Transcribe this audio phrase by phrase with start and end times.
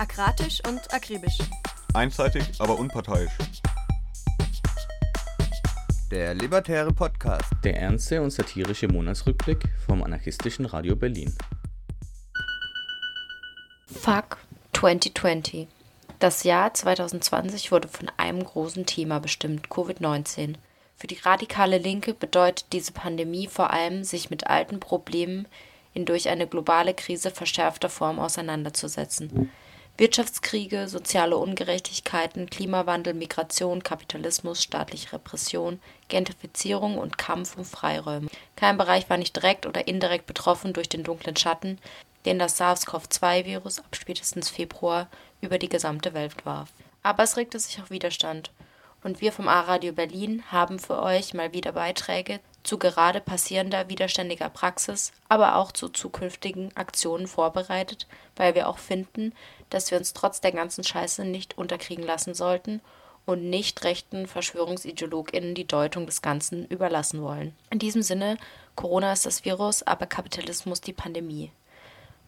[0.00, 1.36] Akratisch und akribisch.
[1.92, 3.32] Einseitig, aber unparteiisch.
[6.10, 7.52] Der Libertäre Podcast.
[7.64, 11.36] Der ernste und satirische Monatsrückblick vom anarchistischen Radio Berlin.
[13.88, 14.38] Fuck
[14.72, 15.68] 2020.
[16.18, 20.54] Das Jahr 2020 wurde von einem großen Thema bestimmt, Covid-19.
[20.96, 25.46] Für die radikale Linke bedeutet diese Pandemie vor allem, sich mit alten Problemen
[25.92, 29.50] in durch eine globale Krise verschärfter Form auseinanderzusetzen.
[29.96, 38.28] Wirtschaftskriege, soziale Ungerechtigkeiten, Klimawandel, Migration, Kapitalismus, staatliche Repression, Gentrifizierung und Kampf um Freiräume.
[38.56, 41.78] Kein Bereich war nicht direkt oder indirekt betroffen durch den dunklen Schatten,
[42.24, 45.08] den das SARS-CoV-2-Virus ab spätestens Februar
[45.40, 46.70] über die gesamte Welt warf.
[47.02, 48.50] Aber es regte sich auch Widerstand
[49.02, 54.48] und wir vom A-Radio Berlin haben für euch mal wieder Beiträge zu gerade passierender widerständiger
[54.48, 59.32] Praxis, aber auch zu zukünftigen Aktionen vorbereitet, weil wir auch finden,
[59.70, 62.80] dass wir uns trotz der ganzen Scheiße nicht unterkriegen lassen sollten
[63.26, 67.54] und nicht rechten VerschwörungsideologInnen die Deutung des Ganzen überlassen wollen.
[67.70, 68.36] In diesem Sinne,
[68.74, 71.52] Corona ist das Virus, aber Kapitalismus die Pandemie.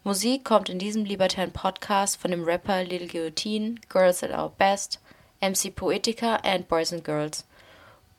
[0.04, 5.00] Musik kommt in diesem libertären Podcast von dem Rapper Lil Guillotine, Girls at Our Best,
[5.40, 7.44] MC Poetica and Boys and Girls.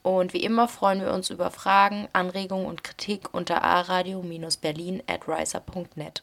[0.04, 6.22] Und wie immer freuen wir uns über Fragen, Anregungen und Kritik unter aradio-berlin at riser.net.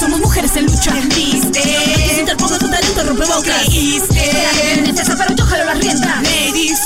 [0.00, 0.94] Somos mujeres en lucha.
[1.14, 3.66] Viste, que se tu talento, rompe bocas.
[3.66, 4.14] Creíste,
[5.18, 6.22] pero yo jalo la rienda.
[6.22, 6.80] Ladies,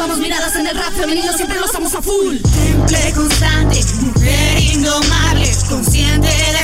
[0.00, 2.36] robamos miradas en el rap femenino, siempre lo estamos a full.
[2.38, 6.59] Temple constante, mujer indomable, consciente de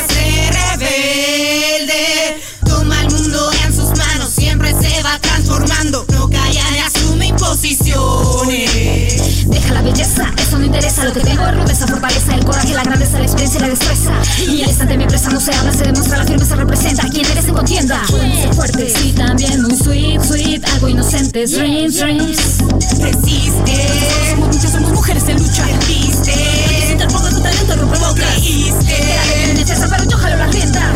[10.97, 11.05] interesa.
[11.05, 14.13] Lo que tengo es rudeza, fortaleza, el coraje, la grandeza, la experiencia y la destreza.
[14.47, 17.09] Y el instante mi empresa no se habla, se demuestra, la firmeza representa.
[17.09, 18.07] ¿Quién eres en contienda?
[18.07, 21.47] Ser fuerte, sí, también muy sweet, sweet, algo inocente.
[21.47, 22.59] Dreams, dreams.
[23.01, 23.89] Resiste.
[24.31, 25.65] Somos muchas, somos mujeres en lucha.
[25.67, 26.93] Resiste.
[26.93, 28.27] Interpongo tu talento, rompe boca.
[28.35, 29.55] Resiste.
[29.55, 30.93] Necesario, pero yo jalo la rienda.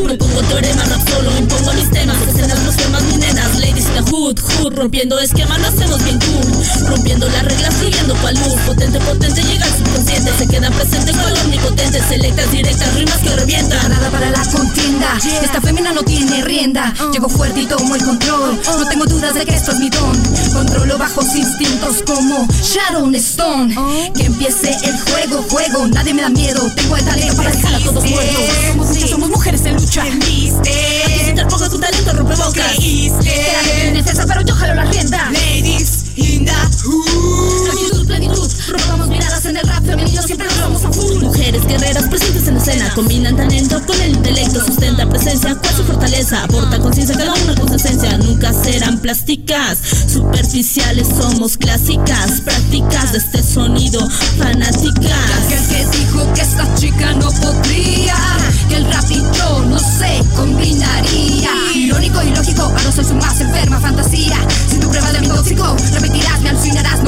[0.00, 0.12] Lo estamos a full.
[0.12, 2.16] No pongo teorema, rap solo, impongo mis temas.
[2.28, 3.54] Escenas los temas, mis nenas.
[3.60, 4.74] Ladies in the hood, hood.
[4.74, 6.88] Rompiendo esquemas, lo hacemos bien cool.
[6.88, 8.54] Rompiendo las reglas, siguiendo cual luz.
[8.66, 10.32] Potente, potente, llega al subconsciente.
[10.38, 12.02] Se queda presente con omnipotente.
[12.08, 13.90] Selectas, directas, rimas que revientan.
[13.90, 15.18] Nada para la contienda.
[15.42, 16.92] Esta fémina no tiene rienda.
[17.12, 18.60] Llego fuerte y tomo el control.
[18.66, 20.16] No tengo dudas de que esto es mi don.
[20.52, 23.74] Controlo bajos instintos como Sharon Stone.
[24.14, 25.86] Que empiece el juego, juego.
[25.88, 26.60] Nadie me da miedo.
[26.74, 28.44] Tengo el talento para dejar a todos muertos.
[28.68, 30.04] Somos muchas, somos mujeres en lucha.
[30.04, 31.28] Viste.
[31.28, 32.52] Interponga tu talento, rompe bocas.
[32.76, 33.92] Creíste.
[33.92, 35.30] Necesario, pero yo jalo la rienda.
[35.30, 36.52] Ladies in the
[36.84, 37.70] hood.
[37.70, 38.50] Plenitud, plenitud.
[38.68, 40.11] Robamos miradas en el rap femenino,
[41.42, 42.94] Mujeres guerreras presentes en escena.
[42.94, 44.64] Combinan talento con el intelecto.
[44.64, 46.44] Sustenta presencia con su fortaleza.
[46.44, 48.16] Aporta conciencia cada una con su esencia.
[48.18, 49.78] Nunca serán plásticas.
[50.06, 52.42] Superficiales somos clásicas.
[52.42, 54.08] Prácticas de este sonido.
[54.38, 55.46] Fanáticas.
[55.46, 58.14] Aquel que dijo que esta chica no podría.
[58.68, 59.02] Que el rap
[59.68, 61.50] no se combinaría.
[61.74, 64.36] Irónico y lógico, a no ser su más enferma fantasía.
[64.70, 67.01] Si tu prueba de mi repetirás, me alucinarás,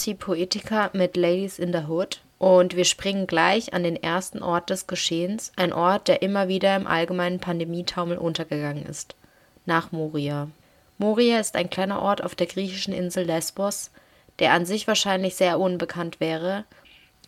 [0.00, 2.20] MC Poetica mit Ladies in the Hood.
[2.38, 6.74] Und wir springen gleich an den ersten Ort des Geschehens, ein Ort, der immer wieder
[6.74, 9.14] im allgemeinen Pandemietaumel untergegangen ist,
[9.66, 10.48] nach Moria.
[10.96, 13.90] Moria ist ein kleiner Ort auf der griechischen Insel Lesbos,
[14.38, 16.64] der an sich wahrscheinlich sehr unbekannt wäre,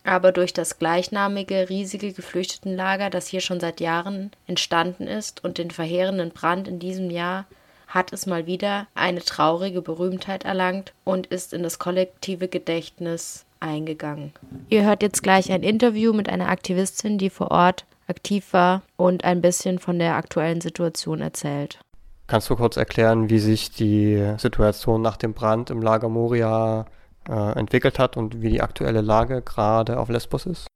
[0.02, 5.70] aber durch das gleichnamige riesige Geflüchtetenlager, das hier schon seit Jahren entstanden ist, und den
[5.70, 7.44] verheerenden Brand in diesem Jahr
[7.92, 14.32] hat es mal wieder eine traurige Berühmtheit erlangt und ist in das kollektive Gedächtnis eingegangen.
[14.70, 19.24] Ihr hört jetzt gleich ein Interview mit einer Aktivistin, die vor Ort aktiv war und
[19.24, 21.78] ein bisschen von der aktuellen Situation erzählt.
[22.26, 26.86] Kannst du kurz erklären, wie sich die Situation nach dem Brand im Lager Moria
[27.28, 30.66] äh, entwickelt hat und wie die aktuelle Lage gerade auf Lesbos ist?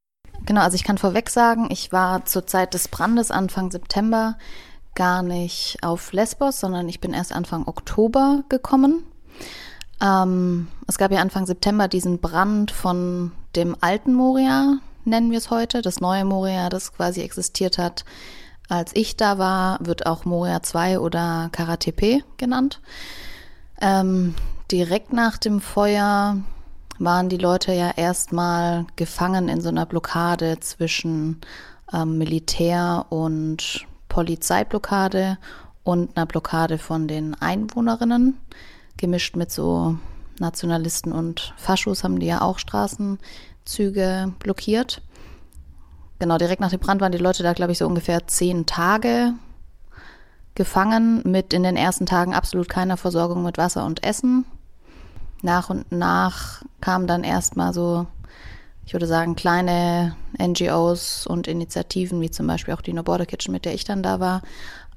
[0.44, 4.36] Genau, also ich kann vorweg sagen, ich war zur Zeit des Brandes Anfang September
[4.96, 9.04] gar nicht auf Lesbos, sondern ich bin erst Anfang Oktober gekommen.
[10.02, 15.50] Ähm, es gab ja Anfang September diesen Brand von dem alten Moria, nennen wir es
[15.50, 15.82] heute.
[15.82, 18.04] Das neue Moria, das quasi existiert hat,
[18.69, 22.81] als ich da war, wird auch Moria 2 oder Karatepe genannt.
[23.81, 24.34] Ähm,
[24.72, 26.38] direkt nach dem Feuer
[26.99, 31.40] waren die Leute ja erstmal gefangen in so einer Blockade zwischen
[31.92, 35.36] ähm, Militär und Polizeiblockade
[35.84, 38.40] und einer Blockade von den Einwohnerinnen,
[38.96, 39.98] gemischt mit so
[40.38, 45.02] Nationalisten und Faschos haben die ja auch Straßenzüge blockiert.
[46.18, 49.34] Genau, direkt nach dem Brand waren die Leute da, glaube ich, so ungefähr zehn Tage
[50.54, 54.46] gefangen mit in den ersten Tagen absolut keiner Versorgung mit Wasser und Essen.
[55.42, 58.06] Nach und nach kamen dann erstmal so,
[58.86, 63.52] ich würde sagen, kleine NGOs und Initiativen, wie zum Beispiel auch die No Border Kitchen,
[63.52, 64.42] mit der ich dann da war,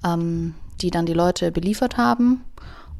[0.06, 2.45] ähm, die dann die Leute beliefert haben.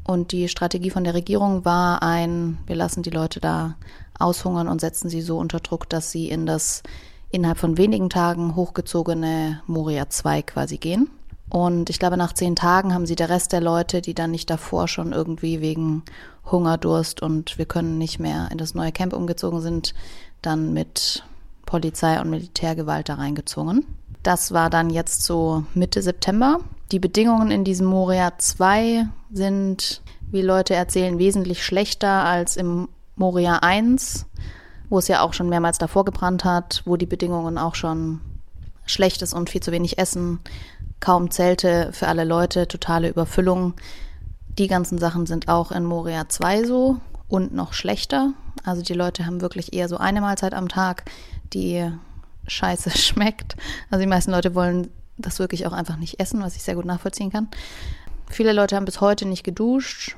[0.02, 3.76] Und die Strategie von der Regierung war ein, wir lassen die Leute da
[4.18, 6.82] aushungern und setzen sie so unter Druck, dass sie in das
[7.30, 11.08] innerhalb von wenigen Tagen hochgezogene Moria 2 quasi gehen.
[11.48, 14.50] Und ich glaube, nach zehn Tagen haben sie der Rest der Leute, die dann nicht
[14.50, 16.02] davor schon irgendwie wegen
[16.50, 19.94] Hunger, Durst und wir können nicht mehr in das neue Camp umgezogen sind,
[20.42, 21.24] dann mit
[21.66, 23.86] Polizei und Militärgewalt da reingezwungen.
[24.22, 26.60] Das war dann jetzt so Mitte September.
[26.92, 33.58] Die Bedingungen in diesem Moria 2 sind, wie Leute erzählen, wesentlich schlechter als im Moria
[33.58, 34.26] 1,
[34.88, 38.20] wo es ja auch schon mehrmals davor gebrannt hat, wo die Bedingungen auch schon
[38.84, 40.40] schlecht ist und viel zu wenig Essen,
[40.98, 43.74] kaum Zelte für alle Leute, totale Überfüllung.
[44.58, 47.00] Die ganzen Sachen sind auch in Moria 2 so
[47.30, 48.34] und noch schlechter.
[48.64, 51.04] Also die Leute haben wirklich eher so eine Mahlzeit am Tag,
[51.52, 51.90] die
[52.46, 53.56] scheiße schmeckt.
[53.90, 56.84] Also die meisten Leute wollen das wirklich auch einfach nicht essen, was ich sehr gut
[56.84, 57.48] nachvollziehen kann.
[58.28, 60.16] Viele Leute haben bis heute nicht geduscht.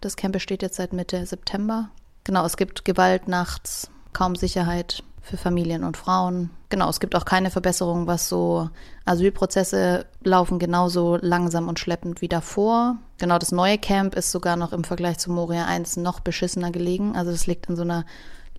[0.00, 1.90] Das Camp besteht jetzt seit Mitte September.
[2.24, 6.50] Genau, es gibt Gewalt nachts, kaum Sicherheit für Familien und Frauen.
[6.72, 8.70] Genau, es gibt auch keine Verbesserung, was so
[9.04, 12.96] Asylprozesse laufen genauso langsam und schleppend wie davor.
[13.18, 17.14] Genau, das neue Camp ist sogar noch im Vergleich zu Moria 1 noch beschissener gelegen.
[17.14, 18.06] Also das liegt in so einer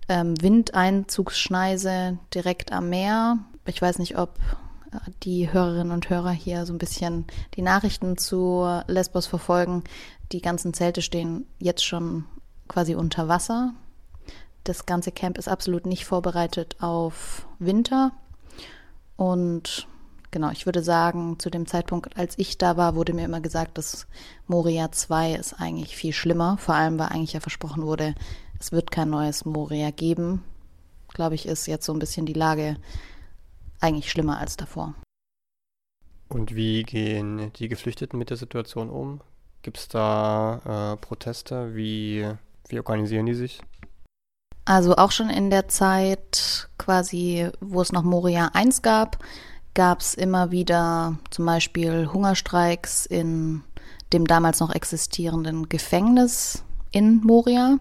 [0.08, 3.38] ähm, Windeinzugsschneise direkt am Meer.
[3.66, 4.38] Ich weiß nicht, ob
[4.92, 7.24] äh, die Hörerinnen und Hörer hier so ein bisschen
[7.56, 9.82] die Nachrichten zu Lesbos verfolgen.
[10.30, 12.26] Die ganzen Zelte stehen jetzt schon
[12.68, 13.74] quasi unter Wasser
[14.64, 18.12] das ganze Camp ist absolut nicht vorbereitet auf Winter.
[19.16, 19.86] Und
[20.30, 23.78] genau, ich würde sagen, zu dem Zeitpunkt, als ich da war, wurde mir immer gesagt,
[23.78, 24.06] dass
[24.46, 26.56] Moria 2 ist eigentlich viel schlimmer.
[26.58, 28.14] Vor allem, weil eigentlich ja versprochen wurde,
[28.58, 30.42] es wird kein neues Moria geben.
[31.08, 32.76] Glaube ich, ist jetzt so ein bisschen die Lage
[33.80, 34.94] eigentlich schlimmer als davor.
[36.28, 39.20] Und wie gehen die Geflüchteten mit der Situation um?
[39.62, 41.76] Gibt es da äh, Proteste?
[41.76, 42.26] Wie,
[42.68, 43.60] wie organisieren die sich?
[44.64, 49.18] Also auch schon in der Zeit quasi, wo es noch Moria 1 gab,
[49.74, 53.62] gab es immer wieder zum Beispiel Hungerstreiks in
[54.12, 56.62] dem damals noch existierenden Gefängnis
[56.92, 57.78] in Moria.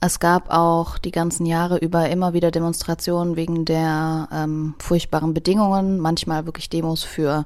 [0.00, 5.98] Es gab auch die ganzen Jahre über immer wieder Demonstrationen wegen der ähm, furchtbaren Bedingungen,
[5.98, 7.44] manchmal wirklich Demos für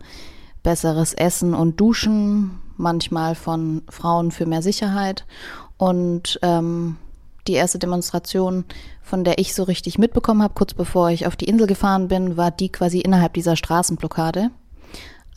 [0.63, 5.27] besseres Essen und Duschen, manchmal von Frauen für mehr Sicherheit.
[5.77, 6.97] Und ähm,
[7.51, 8.65] die erste Demonstration,
[9.03, 12.37] von der ich so richtig mitbekommen habe, kurz bevor ich auf die Insel gefahren bin,
[12.37, 14.51] war die quasi innerhalb dieser Straßenblockade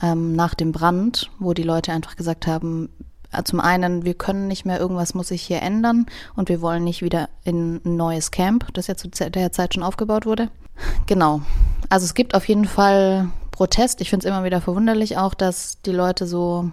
[0.01, 2.89] ähm, nach dem Brand, wo die Leute einfach gesagt haben,
[3.32, 6.05] äh, zum einen, wir können nicht mehr, irgendwas muss sich hier ändern
[6.36, 9.84] und wir wollen nicht wieder in ein neues Camp, das ja zu der Zeit schon
[9.84, 10.50] aufgebaut wurde.
[11.05, 11.41] Genau.
[11.89, 14.01] Also es gibt auf jeden Fall Protest.
[14.01, 16.72] Ich finde es immer wieder verwunderlich auch, dass die Leute so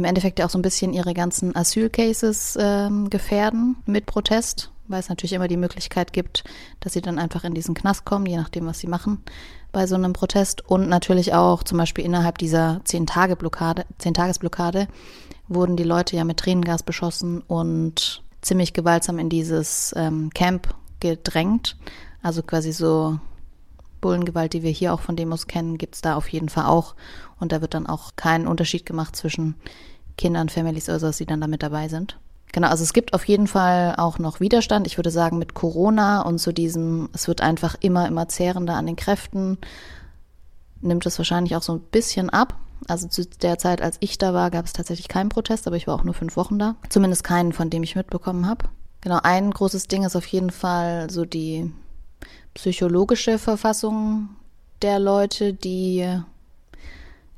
[0.00, 5.00] im Endeffekt ja auch so ein bisschen ihre ganzen Asylcases ähm, gefährden mit Protest, weil
[5.00, 6.42] es natürlich immer die Möglichkeit gibt,
[6.80, 9.22] dass sie dann einfach in diesen Knast kommen, je nachdem, was sie machen
[9.72, 10.66] bei so einem Protest.
[10.66, 14.88] Und natürlich auch zum Beispiel innerhalb dieser Zehn-Tage-Blockade, Zehn-Tages-Blockade
[15.48, 21.76] wurden die Leute ja mit Tränengas beschossen und ziemlich gewaltsam in dieses ähm, Camp gedrängt.
[22.22, 23.18] Also quasi so
[24.00, 26.94] Bullengewalt, die wir hier auch von Demos kennen, gibt es da auf jeden Fall auch.
[27.38, 29.54] Und da wird dann auch kein Unterschied gemacht zwischen
[30.16, 32.18] Kindern, Families oder so, die dann da mit dabei sind.
[32.52, 34.86] Genau, also es gibt auf jeden Fall auch noch Widerstand.
[34.86, 38.86] Ich würde sagen, mit Corona und zu diesem, es wird einfach immer, immer zehrender an
[38.86, 39.58] den Kräften,
[40.80, 42.56] nimmt es wahrscheinlich auch so ein bisschen ab.
[42.88, 45.86] Also zu der Zeit, als ich da war, gab es tatsächlich keinen Protest, aber ich
[45.86, 46.76] war auch nur fünf Wochen da.
[46.88, 48.66] Zumindest keinen, von dem ich mitbekommen habe.
[49.02, 51.72] Genau, ein großes Ding ist auf jeden Fall so die
[52.54, 54.30] psychologische Verfassung
[54.82, 56.06] der Leute, die,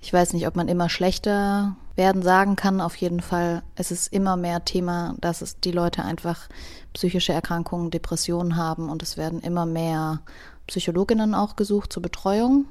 [0.01, 2.81] ich weiß nicht, ob man immer schlechter werden sagen kann.
[2.81, 6.49] Auf jeden Fall, es ist immer mehr Thema, dass es die Leute einfach
[6.93, 10.21] psychische Erkrankungen, Depressionen haben und es werden immer mehr
[10.67, 12.67] Psychologinnen auch gesucht zur Betreuung.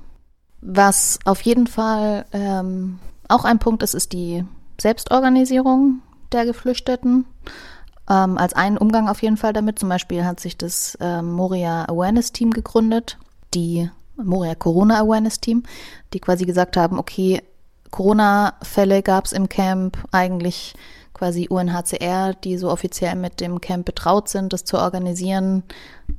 [0.61, 4.45] Was auf jeden Fall ähm, auch ein Punkt ist, ist die
[4.79, 7.25] Selbstorganisierung der Geflüchteten.
[8.11, 9.79] Ähm, als einen Umgang auf jeden Fall damit.
[9.79, 13.17] Zum Beispiel hat sich das ähm, Moria Awareness Team gegründet,
[13.53, 15.63] die Moria Corona Awareness Team,
[16.13, 17.41] die quasi gesagt haben, okay,
[17.89, 20.73] Corona-Fälle gab es im Camp, eigentlich
[21.13, 25.63] quasi UNHCR, die so offiziell mit dem Camp betraut sind, das zu organisieren,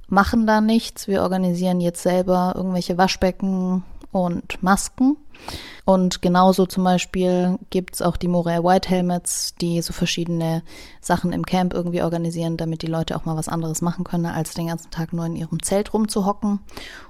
[0.06, 1.08] machen da nichts.
[1.08, 5.16] Wir organisieren jetzt selber irgendwelche Waschbecken und Masken.
[5.84, 10.62] Und genauso zum Beispiel gibt es auch die Moray White Helmets, die so verschiedene
[11.00, 14.54] Sachen im Camp irgendwie organisieren, damit die Leute auch mal was anderes machen können, als
[14.54, 16.60] den ganzen Tag nur in ihrem Zelt rumzuhocken.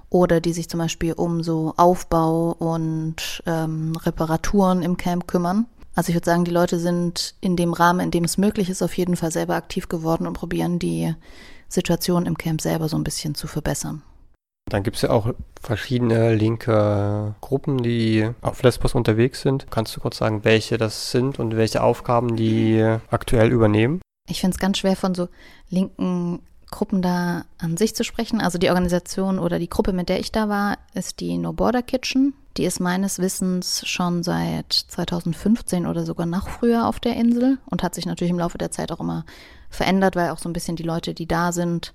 [0.08, 5.66] Oder die sich zum Beispiel um so Aufbau und ähm, Reparaturen im Camp kümmern.
[5.94, 8.82] Also ich würde sagen, die Leute sind in dem Rahmen, in dem es möglich ist,
[8.82, 11.14] auf jeden Fall selber aktiv geworden und probieren die
[11.68, 14.02] Situation im Camp selber so ein bisschen zu verbessern.
[14.72, 19.66] Dann gibt es ja auch verschiedene linke Gruppen, die auf Lesbos unterwegs sind.
[19.70, 24.00] Kannst du kurz sagen, welche das sind und welche Aufgaben die aktuell übernehmen?
[24.30, 25.28] Ich finde es ganz schwer von so
[25.68, 28.40] linken Gruppen da an sich zu sprechen.
[28.40, 31.82] Also die Organisation oder die Gruppe, mit der ich da war, ist die No Border
[31.82, 32.32] Kitchen.
[32.56, 37.82] Die ist meines Wissens schon seit 2015 oder sogar noch früher auf der Insel und
[37.82, 39.26] hat sich natürlich im Laufe der Zeit auch immer
[39.68, 41.92] verändert, weil auch so ein bisschen die Leute, die da sind,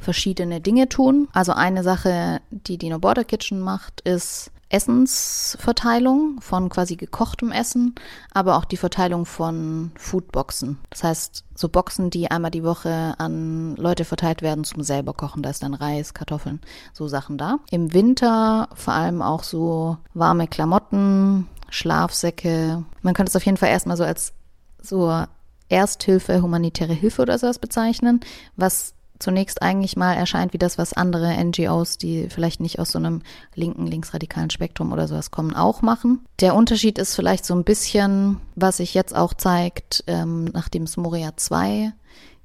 [0.00, 1.28] verschiedene Dinge tun.
[1.32, 7.96] Also eine Sache, die die No Border Kitchen macht, ist Essensverteilung von quasi gekochtem Essen,
[8.32, 10.78] aber auch die Verteilung von Foodboxen.
[10.90, 15.42] Das heißt, so Boxen, die einmal die Woche an Leute verteilt werden zum selber kochen.
[15.42, 16.60] Da ist dann Reis, Kartoffeln,
[16.92, 17.58] so Sachen da.
[17.70, 22.84] Im Winter vor allem auch so warme Klamotten, Schlafsäcke.
[23.02, 24.32] Man könnte es auf jeden Fall erstmal so als
[24.80, 25.24] so
[25.68, 28.20] Ersthilfe, humanitäre Hilfe oder sowas bezeichnen,
[28.56, 32.98] was zunächst eigentlich mal erscheint wie das, was andere NGOs, die vielleicht nicht aus so
[32.98, 33.22] einem
[33.54, 36.24] linken, linksradikalen Spektrum oder sowas kommen, auch machen.
[36.40, 40.96] Der Unterschied ist vielleicht so ein bisschen, was sich jetzt auch zeigt, ähm, nachdem es
[40.96, 41.92] Moria 2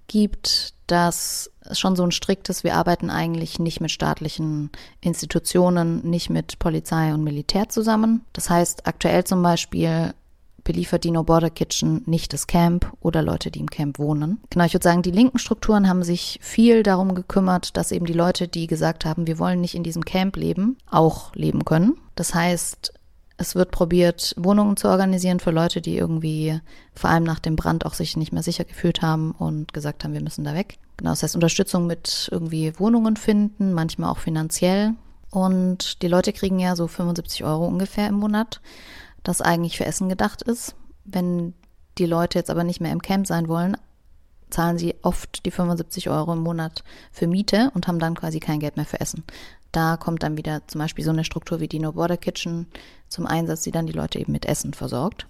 [0.07, 4.69] gibt, dass es schon so ein striktes, wir arbeiten eigentlich nicht mit staatlichen
[5.01, 8.23] Institutionen, nicht mit Polizei und Militär zusammen.
[8.33, 10.13] Das heißt, aktuell zum Beispiel
[10.65, 14.41] beliefert die No Border Kitchen nicht das Camp oder Leute, die im Camp wohnen.
[14.49, 18.13] Genau, ich würde sagen, die linken Strukturen haben sich viel darum gekümmert, dass eben die
[18.13, 21.95] Leute, die gesagt haben, wir wollen nicht in diesem Camp leben, auch leben können.
[22.15, 22.91] Das heißt,
[23.37, 26.59] es wird probiert, Wohnungen zu organisieren für Leute, die irgendwie
[26.93, 30.13] vor allem nach dem Brand auch sich nicht mehr sicher gefühlt haben und gesagt haben,
[30.13, 30.79] wir müssen da weg.
[30.97, 34.93] Genau, das heißt Unterstützung mit irgendwie Wohnungen finden, manchmal auch finanziell.
[35.31, 38.61] Und die Leute kriegen ja so 75 Euro ungefähr im Monat
[39.27, 40.75] das eigentlich für Essen gedacht ist.
[41.03, 41.53] Wenn
[41.97, 43.77] die Leute jetzt aber nicht mehr im Camp sein wollen,
[44.49, 48.59] zahlen sie oft die 75 Euro im Monat für Miete und haben dann quasi kein
[48.59, 49.23] Geld mehr für Essen.
[49.71, 52.67] Da kommt dann wieder zum Beispiel so eine Struktur wie die No Border Kitchen
[53.09, 55.27] zum Einsatz, die dann die Leute eben mit Essen versorgt.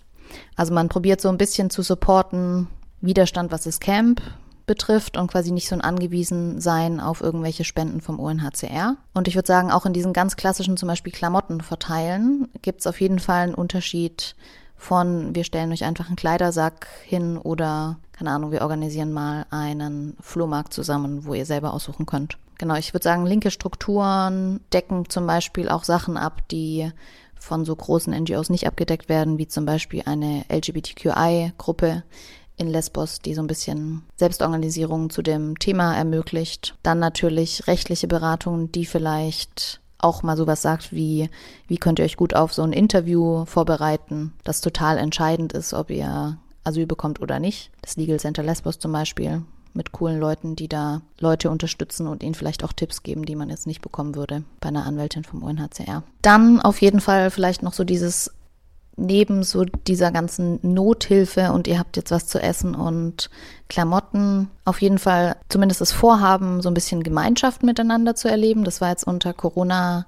[0.55, 2.67] Also man probiert so ein bisschen zu supporten,
[3.01, 4.21] Widerstand, was das Camp
[4.65, 8.97] betrifft und quasi nicht so ein angewiesen sein auf irgendwelche Spenden vom UNHCR.
[9.13, 12.87] Und ich würde sagen, auch in diesen ganz klassischen zum Beispiel Klamotten verteilen, gibt es
[12.87, 14.35] auf jeden Fall einen Unterschied
[14.75, 20.17] von, wir stellen euch einfach einen Kleidersack hin oder, keine Ahnung, wir organisieren mal einen
[20.19, 22.37] Flohmarkt zusammen, wo ihr selber aussuchen könnt.
[22.57, 26.91] Genau, ich würde sagen, linke Strukturen decken zum Beispiel auch Sachen ab, die
[27.35, 32.03] von so großen NGOs nicht abgedeckt werden, wie zum Beispiel eine LGBTQI-Gruppe,
[32.57, 36.75] in Lesbos, die so ein bisschen Selbstorganisierung zu dem Thema ermöglicht.
[36.83, 41.29] Dann natürlich rechtliche Beratung, die vielleicht auch mal sowas sagt wie,
[41.67, 45.89] wie könnt ihr euch gut auf so ein Interview vorbereiten, das total entscheidend ist, ob
[45.89, 47.71] ihr Asyl bekommt oder nicht.
[47.81, 49.43] Das Legal Center Lesbos zum Beispiel
[49.75, 53.49] mit coolen Leuten, die da Leute unterstützen und ihnen vielleicht auch Tipps geben, die man
[53.49, 56.03] jetzt nicht bekommen würde bei einer Anwältin vom UNHCR.
[56.21, 58.31] Dann auf jeden Fall vielleicht noch so dieses
[58.97, 63.29] neben so dieser ganzen Nothilfe und ihr habt jetzt was zu essen und
[63.67, 68.63] Klamotten, auf jeden Fall zumindest das Vorhaben, so ein bisschen Gemeinschaft miteinander zu erleben.
[68.63, 70.05] Das war jetzt unter Corona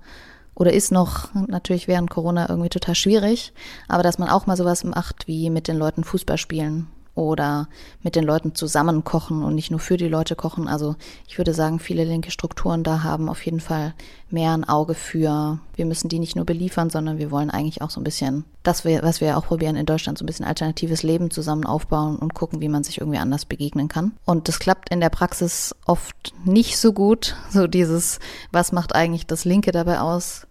[0.56, 3.54] oder ist noch natürlich während Corona irgendwie total schwierig,
[3.88, 7.68] aber dass man auch mal sowas macht wie mit den Leuten Fußball spielen oder
[8.04, 10.68] mit den Leuten zusammen kochen und nicht nur für die Leute kochen.
[10.68, 10.96] Also
[11.28, 13.96] ich würde sagen, viele linke Strukturen da haben auf jeden Fall
[14.30, 17.90] mehr ein Auge für, wir müssen die nicht nur beliefern, sondern wir wollen eigentlich auch
[17.90, 21.32] so ein bisschen, das was wir auch probieren in Deutschland, so ein bisschen alternatives Leben
[21.32, 24.14] zusammen aufbauen und gucken, wie man sich irgendwie anders begegnen kann.
[24.26, 27.36] Und das klappt in der Praxis oft nicht so gut.
[27.50, 28.20] So dieses,
[28.52, 30.46] was macht eigentlich das Linke dabei aus?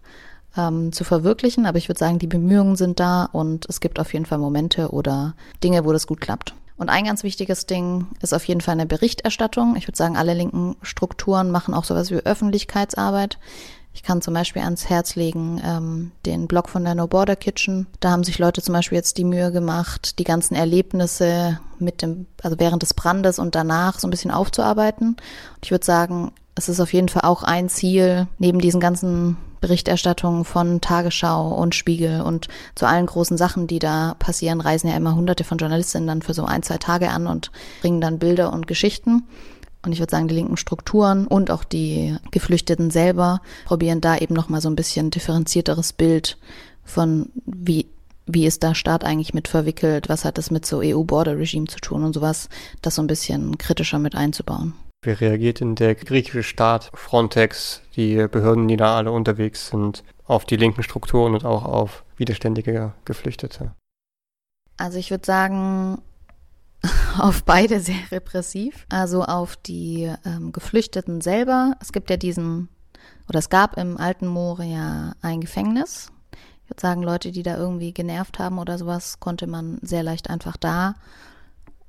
[0.57, 1.65] Ähm, zu verwirklichen.
[1.65, 4.89] Aber ich würde sagen, die Bemühungen sind da und es gibt auf jeden Fall Momente
[4.91, 6.53] oder Dinge, wo das gut klappt.
[6.77, 9.75] Und ein ganz wichtiges Ding ist auf jeden Fall eine Berichterstattung.
[9.75, 13.39] Ich würde sagen, alle linken Strukturen machen auch sowas wie Öffentlichkeitsarbeit.
[13.97, 17.87] Ich kann zum Beispiel ans Herz legen ähm, den Blog von der No Border Kitchen.
[17.99, 22.27] Da haben sich Leute zum Beispiel jetzt die Mühe gemacht, die ganzen Erlebnisse mit dem,
[22.43, 25.07] also während des Brandes und danach so ein bisschen aufzuarbeiten.
[25.15, 29.37] Und ich würde sagen, es ist auf jeden Fall auch ein Ziel, neben diesen ganzen
[29.61, 34.95] Berichterstattungen von Tagesschau und Spiegel und zu allen großen Sachen, die da passieren, reisen ja
[34.95, 38.53] immer hunderte von Journalistinnen dann für so ein, zwei Tage an und bringen dann Bilder
[38.53, 39.23] und Geschichten.
[39.83, 44.33] Und ich würde sagen, die linken Strukturen und auch die Geflüchteten selber probieren da eben
[44.33, 46.37] nochmal so ein bisschen differenzierteres Bild
[46.83, 47.87] von wie
[48.29, 52.03] wie ist da Staat eigentlich mit verwickelt, was hat das mit so EU-Border-Regime zu tun
[52.03, 52.49] und sowas,
[52.81, 54.73] das so ein bisschen kritischer mit einzubauen.
[55.03, 60.45] Wie reagiert denn der griechische Staat, Frontex, die Behörden, die da alle unterwegs sind, auf
[60.45, 63.73] die linken Strukturen und auch auf widerständige Geflüchtete?
[64.77, 66.01] Also ich würde sagen,
[67.17, 68.85] auf beide sehr repressiv.
[68.89, 71.75] Also auf die ähm, Geflüchteten selber.
[71.79, 72.69] Es gibt ja diesen,
[73.29, 76.11] oder es gab im alten Moria ein Gefängnis.
[76.63, 80.29] Ich würde sagen, Leute, die da irgendwie genervt haben oder sowas, konnte man sehr leicht
[80.29, 80.95] einfach da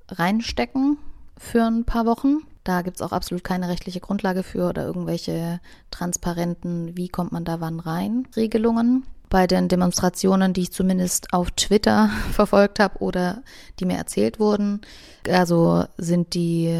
[0.08, 0.98] reinstecken
[1.36, 2.42] für ein paar Wochen.
[2.68, 5.58] Da gibt es auch absolut keine rechtliche Grundlage für oder irgendwelche
[5.90, 9.06] transparenten, wie kommt man da wann rein, Regelungen.
[9.30, 13.42] Bei den Demonstrationen, die ich zumindest auf Twitter verfolgt habe oder
[13.80, 14.82] die mir erzählt wurden,
[15.26, 16.78] also sind die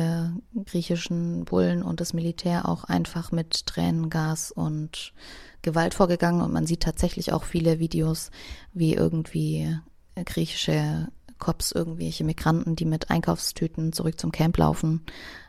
[0.66, 5.14] griechischen Bullen und das Militär auch einfach mit Tränengas und
[5.62, 8.30] Gewalt vorgegangen und man sieht tatsächlich auch viele Videos,
[8.74, 9.74] wie irgendwie
[10.26, 15.02] griechische Cops irgendwelche Migranten, die mit Einkaufstüten zurück zum Camp laufen,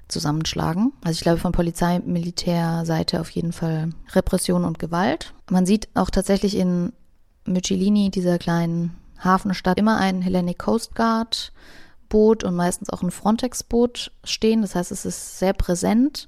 [0.08, 0.94] zusammenschlagen.
[1.04, 5.34] Also ich glaube von Polizei, Militärseite auf jeden Fall Repression und Gewalt.
[5.50, 6.94] Man sieht auch tatsächlich in
[7.46, 11.52] Mytilini, dieser kleinen Hafenstadt, immer ein Hellenic Coast Guard
[12.10, 14.62] Boot und meistens auch ein Frontex Boot stehen.
[14.62, 16.28] Das heißt, es ist sehr präsent.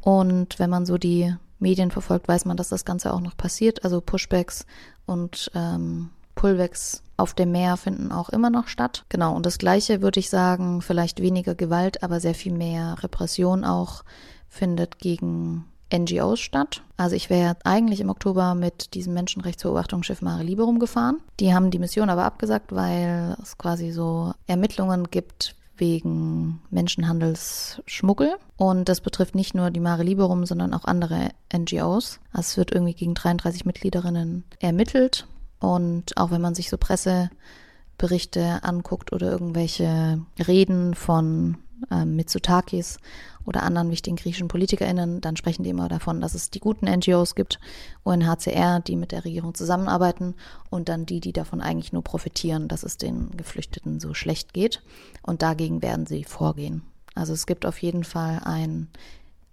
[0.00, 3.84] Und wenn man so die Medien verfolgt, weiß man, dass das Ganze auch noch passiert.
[3.84, 4.66] Also Pushbacks
[5.06, 6.10] und ähm,
[6.44, 9.06] Pullbacks auf dem Meer finden auch immer noch statt.
[9.08, 13.64] Genau, und das Gleiche würde ich sagen, vielleicht weniger Gewalt, aber sehr viel mehr Repression
[13.64, 14.04] auch
[14.50, 16.82] findet gegen NGOs statt.
[16.98, 21.16] Also ich wäre eigentlich im Oktober mit diesem Menschenrechtsbeobachtungsschiff Mare Liberum gefahren.
[21.40, 28.34] Die haben die Mission aber abgesagt, weil es quasi so Ermittlungen gibt wegen Menschenhandelsschmuggel.
[28.58, 32.20] Und das betrifft nicht nur die Mare Liberum, sondern auch andere NGOs.
[32.34, 35.26] Also es wird irgendwie gegen 33 Mitgliederinnen ermittelt.
[35.64, 41.56] Und auch wenn man sich so Presseberichte anguckt oder irgendwelche Reden von
[41.90, 42.98] ähm, Mitsotakis
[43.46, 47.34] oder anderen wichtigen griechischen PolitikerInnen, dann sprechen die immer davon, dass es die guten NGOs
[47.34, 47.60] gibt,
[48.02, 50.34] UNHCR, die mit der Regierung zusammenarbeiten
[50.68, 54.82] und dann die, die davon eigentlich nur profitieren, dass es den Geflüchteten so schlecht geht.
[55.22, 56.82] Und dagegen werden sie vorgehen.
[57.14, 58.88] Also es gibt auf jeden Fall ein,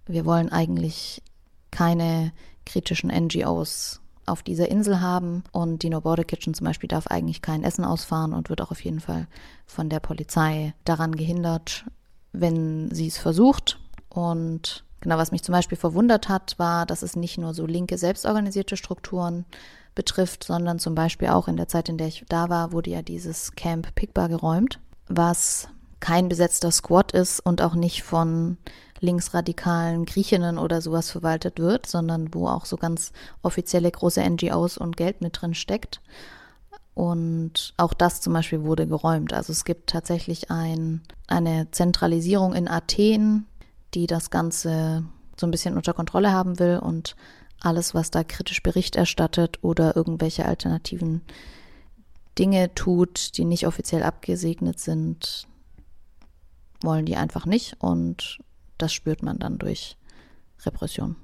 [0.06, 1.22] wir wollen eigentlich
[1.70, 2.32] keine
[2.66, 5.44] kritischen NGOs auf dieser Insel haben.
[5.52, 8.70] Und die No Border Kitchen zum Beispiel darf eigentlich kein Essen ausfahren und wird auch
[8.70, 9.26] auf jeden Fall
[9.66, 11.84] von der Polizei daran gehindert,
[12.32, 13.78] wenn sie es versucht.
[14.08, 17.98] Und genau, was mich zum Beispiel verwundert hat, war, dass es nicht nur so linke,
[17.98, 19.44] selbstorganisierte Strukturen
[19.94, 23.02] betrifft, sondern zum Beispiel auch in der Zeit, in der ich da war, wurde ja
[23.02, 25.68] dieses Camp Pigbar geräumt, was
[26.00, 28.56] kein besetzter Squad ist und auch nicht von
[29.02, 33.12] linksradikalen Griechinnen oder sowas verwaltet wird, sondern wo auch so ganz
[33.42, 36.00] offizielle große NGOs und Geld mit drin steckt.
[36.94, 39.32] Und auch das zum Beispiel wurde geräumt.
[39.32, 43.46] Also es gibt tatsächlich ein, eine Zentralisierung in Athen,
[43.94, 45.04] die das Ganze
[45.38, 47.16] so ein bisschen unter Kontrolle haben will und
[47.60, 51.22] alles, was da kritisch Bericht erstattet oder irgendwelche alternativen
[52.38, 55.46] Dinge tut, die nicht offiziell abgesegnet sind,
[56.82, 57.76] wollen die einfach nicht.
[57.78, 58.38] Und
[58.82, 59.96] das spürt man dann durch
[60.66, 61.16] Repression.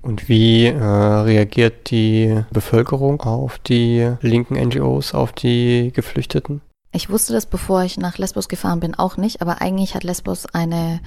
[0.00, 6.60] Und wie äh, reagiert die Bevölkerung auf die linken NGOs, auf die Geflüchteten?
[6.92, 10.46] Ich wusste das, bevor ich nach Lesbos gefahren bin, auch nicht, aber eigentlich hat Lesbos
[10.46, 11.00] eine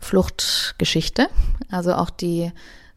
[0.00, 1.28] Fluchtgeschichte.
[1.70, 2.52] Also auch die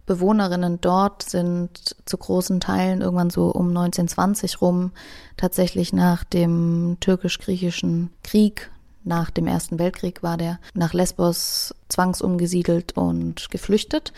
[0.06, 4.92] Bewohnerinnen dort sind zu großen Teilen irgendwann so um 1920 rum
[5.38, 8.72] tatsächlich nach dem türkisch-griechischen Krieg,
[9.04, 14.14] nach dem Ersten Weltkrieg war der nach Lesbos zwangsumgesiedelt und geflüchtet.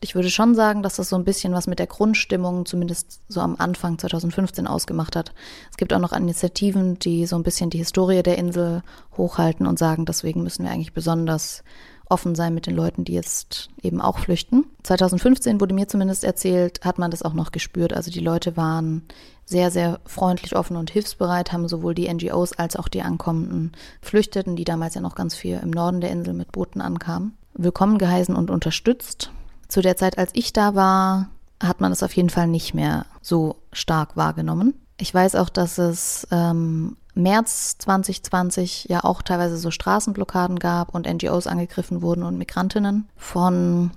[0.00, 3.40] Ich würde schon sagen, dass das so ein bisschen was mit der Grundstimmung, zumindest so
[3.40, 5.32] am Anfang 2015 ausgemacht hat.
[5.70, 8.82] Es gibt auch noch Initiativen, die so ein bisschen die Historie der Insel
[9.16, 11.64] hochhalten und sagen, deswegen müssen wir eigentlich besonders
[12.08, 14.64] offen sein mit den Leuten, die jetzt eben auch flüchten.
[14.82, 17.92] 2015 wurde mir zumindest erzählt, hat man das auch noch gespürt.
[17.92, 19.02] Also die Leute waren
[19.46, 24.56] sehr, sehr freundlich, offen und hilfsbereit, haben sowohl die NGOs als auch die ankommenden Flüchteten,
[24.56, 28.34] die damals ja noch ganz viel im Norden der Insel mit Booten ankamen, willkommen geheißen
[28.34, 29.30] und unterstützt.
[29.68, 31.28] Zu der Zeit, als ich da war,
[31.62, 34.74] hat man es auf jeden Fall nicht mehr so stark wahrgenommen.
[34.98, 41.06] Ich weiß auch, dass es ähm, März 2020 ja auch teilweise so Straßenblockaden gab und
[41.06, 43.92] NGOs angegriffen wurden und Migrantinnen von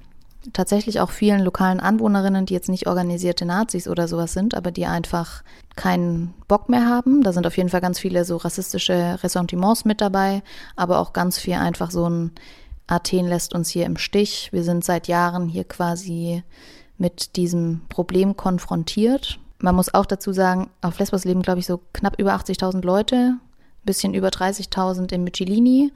[0.53, 4.86] tatsächlich auch vielen lokalen Anwohnerinnen, die jetzt nicht organisierte Nazis oder sowas sind, aber die
[4.86, 5.43] einfach
[5.75, 7.21] keinen Bock mehr haben.
[7.23, 10.43] Da sind auf jeden Fall ganz viele so rassistische Ressentiments mit dabei,
[10.75, 12.32] aber auch ganz viel einfach so ein
[12.88, 14.49] Athen lässt uns hier im Stich.
[14.53, 16.43] Wir sind seit Jahren hier quasi
[16.97, 21.82] mit diesem Problem konfrontiert man muss auch dazu sagen, auf Lesbos leben, glaube ich, so
[21.93, 23.39] knapp über 80.000 Leute, ein
[23.86, 25.91] bisschen über 30.000 in Mytilini.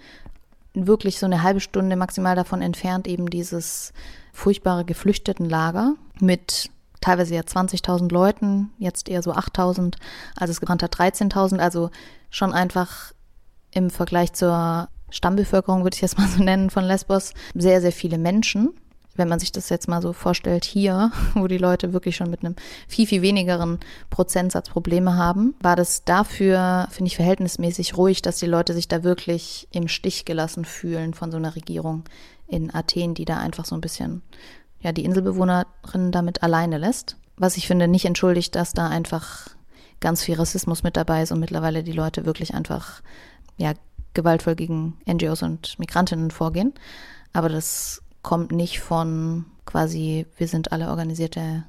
[0.73, 3.93] Wirklich so eine halbe Stunde maximal davon entfernt eben dieses
[4.33, 6.69] furchtbare Geflüchtetenlager mit
[7.01, 9.95] teilweise ja 20.000 Leuten, jetzt eher so 8.000,
[10.37, 11.89] also es gebrannt hat 13.000, also
[12.29, 13.11] schon einfach
[13.71, 18.17] im Vergleich zur Stammbevölkerung, würde ich jetzt mal so nennen, von Lesbos, sehr, sehr viele
[18.17, 18.73] Menschen
[19.21, 22.43] wenn man sich das jetzt mal so vorstellt, hier, wo die Leute wirklich schon mit
[22.43, 22.55] einem
[22.87, 23.79] viel, viel wenigeren
[24.09, 29.03] Prozentsatz Probleme haben, war das dafür, finde ich, verhältnismäßig ruhig, dass die Leute sich da
[29.03, 32.03] wirklich im Stich gelassen fühlen von so einer Regierung
[32.47, 34.23] in Athen, die da einfach so ein bisschen,
[34.81, 37.15] ja, die Inselbewohnerinnen damit alleine lässt.
[37.37, 39.49] Was ich finde, nicht entschuldigt, dass da einfach
[39.99, 43.03] ganz viel Rassismus mit dabei ist und mittlerweile die Leute wirklich einfach,
[43.57, 43.73] ja,
[44.13, 46.73] gewaltvoll gegen NGOs und Migrantinnen vorgehen.
[47.33, 51.63] Aber das kommt nicht von quasi, wir sind alle organisierte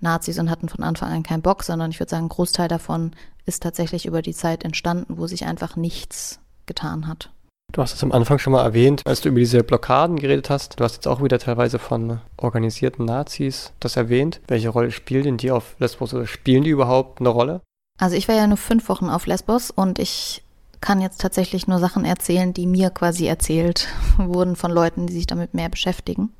[0.00, 3.12] Nazis und hatten von Anfang an keinen Bock, sondern ich würde sagen, ein Großteil davon
[3.46, 7.30] ist tatsächlich über die Zeit entstanden, wo sich einfach nichts getan hat.
[7.72, 10.78] Du hast es am Anfang schon mal erwähnt, als du über diese Blockaden geredet hast.
[10.78, 14.40] Du hast jetzt auch wieder teilweise von organisierten Nazis das erwähnt.
[14.46, 17.62] Welche Rolle spielen denn die auf Lesbos oder spielen die überhaupt eine Rolle?
[17.98, 20.43] Also ich war ja nur fünf Wochen auf Lesbos und ich
[20.84, 25.26] kann jetzt tatsächlich nur Sachen erzählen, die mir quasi erzählt wurden von Leuten, die sich
[25.26, 26.34] damit mehr beschäftigen.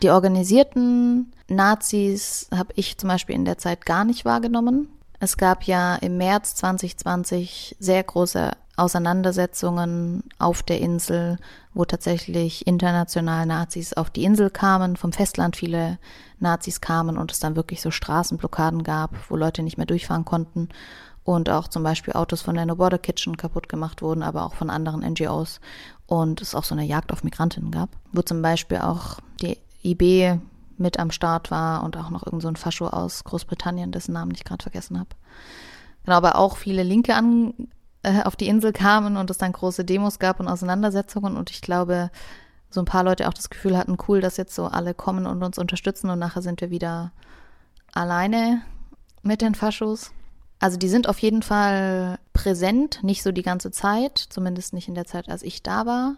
[0.00, 4.88] Die organisierten Nazis habe ich zum Beispiel in der Zeit gar nicht wahrgenommen.
[5.18, 11.38] Es gab ja im März 2020 sehr große Auseinandersetzungen auf der Insel,
[11.72, 15.98] wo tatsächlich international Nazis auf die Insel kamen, vom Festland viele
[16.38, 20.68] Nazis kamen und es dann wirklich so Straßenblockaden gab, wo Leute nicht mehr durchfahren konnten
[21.24, 24.54] und auch zum Beispiel Autos von der No Border Kitchen kaputt gemacht wurden, aber auch
[24.54, 25.60] von anderen NGOs
[26.06, 30.38] und es auch so eine Jagd auf Migrantinnen gab, wo zum Beispiel auch die IB
[30.76, 34.44] mit am Start war und auch noch irgend so Fascho aus Großbritannien, dessen Namen ich
[34.44, 35.10] gerade vergessen habe.
[36.04, 37.54] Genau, aber auch viele Linke an,
[38.02, 41.62] äh, auf die Insel kamen und es dann große Demos gab und Auseinandersetzungen und ich
[41.62, 42.10] glaube,
[42.68, 45.42] so ein paar Leute auch das Gefühl hatten, cool, dass jetzt so alle kommen und
[45.42, 47.12] uns unterstützen und nachher sind wir wieder
[47.92, 48.62] alleine
[49.22, 50.10] mit den Faschos.
[50.64, 54.94] Also die sind auf jeden Fall präsent, nicht so die ganze Zeit, zumindest nicht in
[54.94, 56.14] der Zeit, als ich da war.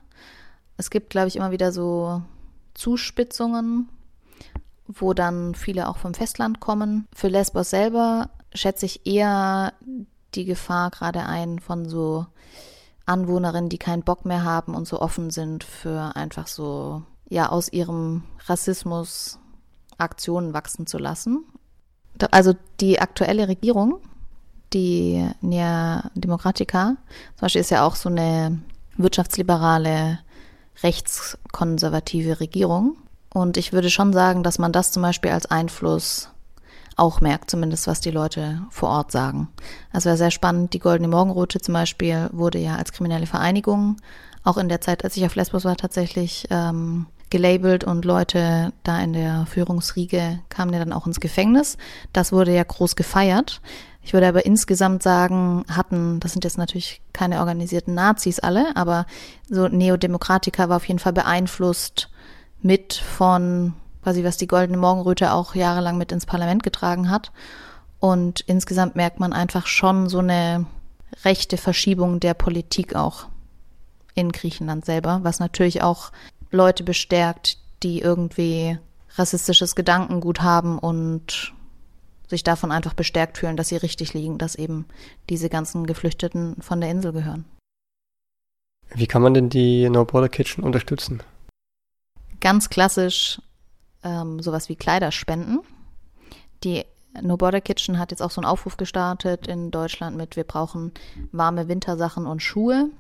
[0.77, 2.23] Es gibt, glaube ich, immer wieder so
[2.73, 3.89] Zuspitzungen,
[4.87, 7.09] wo dann viele auch vom Festland kommen.
[7.13, 9.73] Für Lesbos selber schätze ich eher
[10.37, 12.27] die Gefahr gerade ein von so
[13.05, 17.73] Anwohnerinnen, die keinen Bock mehr haben und so offen sind für einfach so, ja, aus
[17.73, 19.41] ihrem Rassismus
[19.99, 21.45] Aktionen wachsen zu lassen.
[22.31, 23.99] Also die aktuelle Regierung
[24.77, 26.97] die Nea Demokratica
[27.37, 28.59] zum Beispiel ist ja auch so eine
[28.99, 30.19] wirtschaftsliberale,
[30.83, 32.97] rechtskonservative Regierung.
[33.33, 36.29] Und ich würde schon sagen, dass man das zum Beispiel als Einfluss
[36.97, 39.49] auch merkt, zumindest was die Leute vor Ort sagen.
[39.93, 40.75] Also wäre sehr spannend.
[40.75, 43.97] Die Goldene Morgenrote zum Beispiel wurde ja als kriminelle Vereinigung
[44.45, 49.01] auch in der Zeit, als ich auf Lesbos war, tatsächlich ähm, gelabelt und Leute da
[49.01, 51.77] in der Führungsriege kamen ja dann auch ins Gefängnis.
[52.13, 53.61] Das wurde ja groß gefeiert.
[54.07, 59.05] Ich würde aber insgesamt sagen, hatten, das sind jetzt natürlich keine organisierten Nazis alle, aber
[59.49, 62.09] so Neodemokratiker war auf jeden Fall beeinflusst
[62.63, 67.33] mit von quasi, was die Goldene Morgenröte auch jahrelang mit ins Parlament getragen hat.
[67.99, 70.67] Und insgesamt merkt man einfach schon so eine
[71.25, 73.27] rechte Verschiebung der Politik auch
[74.15, 76.13] in Griechenland selber, was natürlich auch
[76.53, 78.79] Leute bestärkt, die irgendwie
[79.17, 81.55] rassistisches Gedankengut haben und
[82.29, 84.87] sich davon einfach bestärkt fühlen, dass sie richtig liegen, dass eben
[85.31, 87.45] diese ganzen Geflüchteten von der Insel gehören.
[88.95, 91.23] Wie kann man denn die No Border Kitchen unterstützen?
[92.41, 93.41] Ganz klassisch
[94.03, 95.61] ähm, sowas wie Kleiderspenden.
[96.65, 96.85] Die
[97.23, 100.93] No Border Kitchen hat jetzt auch so einen Aufruf gestartet in Deutschland mit, wir brauchen
[101.33, 102.91] warme Wintersachen und Schuhe.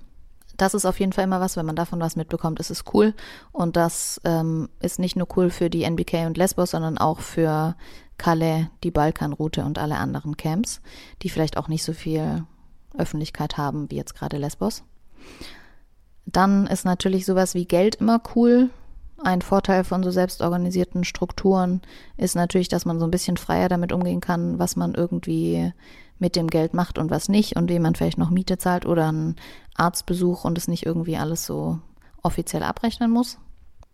[0.56, 3.14] Das ist auf jeden Fall immer was, wenn man davon was mitbekommt, ist es cool.
[3.52, 7.76] Und das ähm, ist nicht nur cool für die NBK und Lesbos, sondern auch für
[8.18, 10.80] Calais, die Balkanroute und alle anderen Camps,
[11.22, 12.44] die vielleicht auch nicht so viel
[12.96, 14.82] Öffentlichkeit haben wie jetzt gerade Lesbos.
[16.24, 18.70] Dann ist natürlich sowas wie Geld immer cool.
[19.22, 21.80] Ein Vorteil von so selbstorganisierten Strukturen
[22.16, 25.72] ist natürlich, dass man so ein bisschen freier damit umgehen kann, was man irgendwie
[26.18, 29.08] mit dem Geld macht und was nicht und wem man vielleicht noch Miete zahlt oder
[29.08, 29.36] einen
[29.74, 31.78] Arztbesuch und es nicht irgendwie alles so
[32.22, 33.38] offiziell abrechnen muss.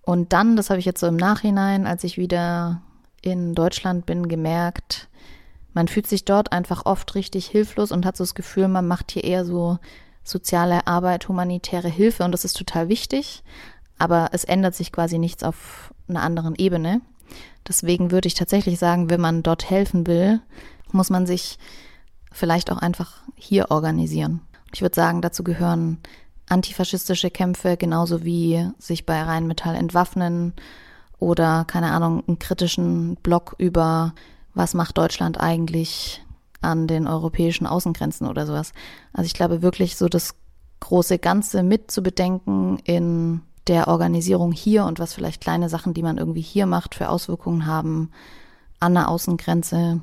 [0.02, 2.82] Und dann, das habe ich jetzt so im Nachhinein, als ich wieder
[3.22, 5.08] in Deutschland bin, gemerkt,
[5.74, 9.10] man fühlt sich dort einfach oft richtig hilflos und hat so das Gefühl, man macht
[9.12, 9.78] hier eher so
[10.22, 13.42] soziale Arbeit, humanitäre Hilfe und das ist total wichtig
[14.02, 17.00] aber es ändert sich quasi nichts auf einer anderen Ebene.
[17.68, 20.40] Deswegen würde ich tatsächlich sagen, wenn man dort helfen will,
[20.90, 21.56] muss man sich
[22.32, 24.40] vielleicht auch einfach hier organisieren.
[24.74, 25.98] Ich würde sagen, dazu gehören
[26.48, 30.54] antifaschistische Kämpfe, genauso wie sich bei Rheinmetall entwaffnen
[31.22, 34.12] oder, keine Ahnung, einen kritischen Blog über,
[34.54, 36.20] was macht Deutschland eigentlich
[36.60, 38.72] an den europäischen Außengrenzen oder sowas.
[39.12, 40.34] Also ich glaube wirklich so das
[40.80, 46.02] große Ganze mit zu bedenken in der Organisierung hier und was vielleicht kleine Sachen, die
[46.02, 48.10] man irgendwie hier macht, für Auswirkungen haben
[48.80, 50.00] an der Außengrenze,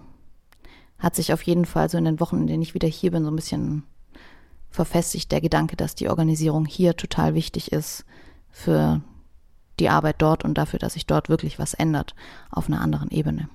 [1.00, 3.26] hat sich auf jeden Fall so in den Wochen, in denen ich wieder hier bin,
[3.26, 3.84] so ein bisschen
[4.70, 8.06] verfestigt der Gedanke, dass die Organisierung hier total wichtig ist
[8.52, 9.02] für
[9.80, 12.16] die Arbeit dort und dafür, dass sich dort wirklich was ändert
[12.52, 13.50] auf einer anderen Ebene.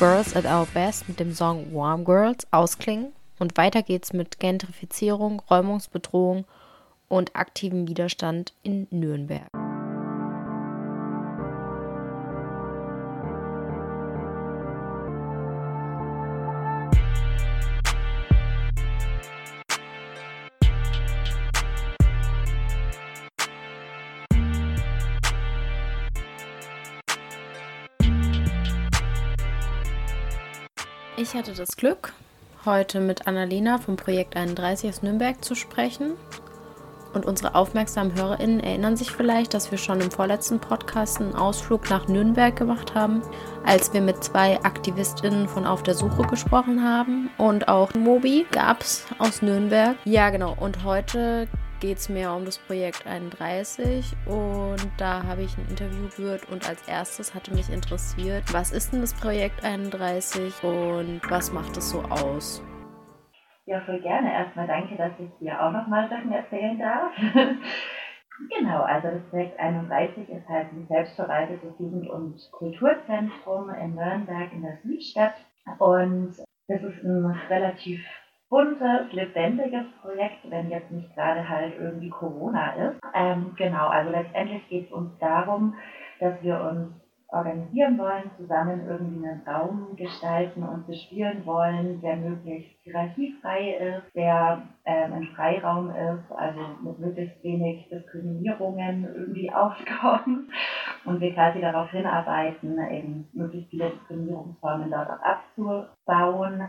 [0.00, 3.12] Girls at Our Best mit dem Song Warm Girls ausklingen.
[3.38, 6.46] Und weiter geht's mit Gentrifizierung, Räumungsbedrohung
[7.08, 9.59] und aktivem Widerstand in Nürnberg.
[31.22, 32.14] Ich hatte das Glück,
[32.64, 36.12] heute mit Annalena vom Projekt 31 aus Nürnberg zu sprechen.
[37.12, 41.90] Und unsere aufmerksamen HörerInnen erinnern sich vielleicht, dass wir schon im vorletzten Podcast einen Ausflug
[41.90, 43.20] nach Nürnberg gemacht haben,
[43.66, 47.28] als wir mit zwei AktivistInnen von Auf der Suche gesprochen haben.
[47.36, 49.96] Und auch Mobi gab es aus Nürnberg.
[50.06, 50.56] Ja, genau.
[50.58, 51.48] Und heute
[51.80, 56.68] geht es mehr um das Projekt 31 und da habe ich ein Interview geführt und
[56.68, 61.90] als erstes hatte mich interessiert, was ist denn das Projekt 31 und was macht es
[61.90, 62.62] so aus?
[63.66, 64.32] Ja, voll gerne.
[64.32, 67.12] Erstmal danke, dass ich dir auch nochmal Sachen erzählen darf.
[68.58, 74.62] genau, also das Projekt 31 ist halt ein selbstverwaltetes Jugend- und Kulturzentrum in Nürnberg in
[74.62, 75.34] der Südstadt
[75.78, 76.34] und
[76.68, 78.00] das ist ein relativ
[78.50, 83.00] buntes, lebendiges Projekt, wenn jetzt nicht gerade halt irgendwie Corona ist.
[83.14, 85.74] Ähm, genau, also letztendlich geht es uns darum,
[86.18, 86.92] dass wir uns
[87.32, 94.62] organisieren wollen, zusammen irgendwie einen Raum gestalten und bespielen wollen, der möglichst hierarchiefrei ist, der
[94.84, 100.50] ähm, ein Freiraum ist, also mit möglichst wenig Diskriminierungen irgendwie aufkommen
[101.04, 106.68] und wir quasi darauf hinarbeiten, eben möglichst viele Diskriminierungsformen dort auch abzubauen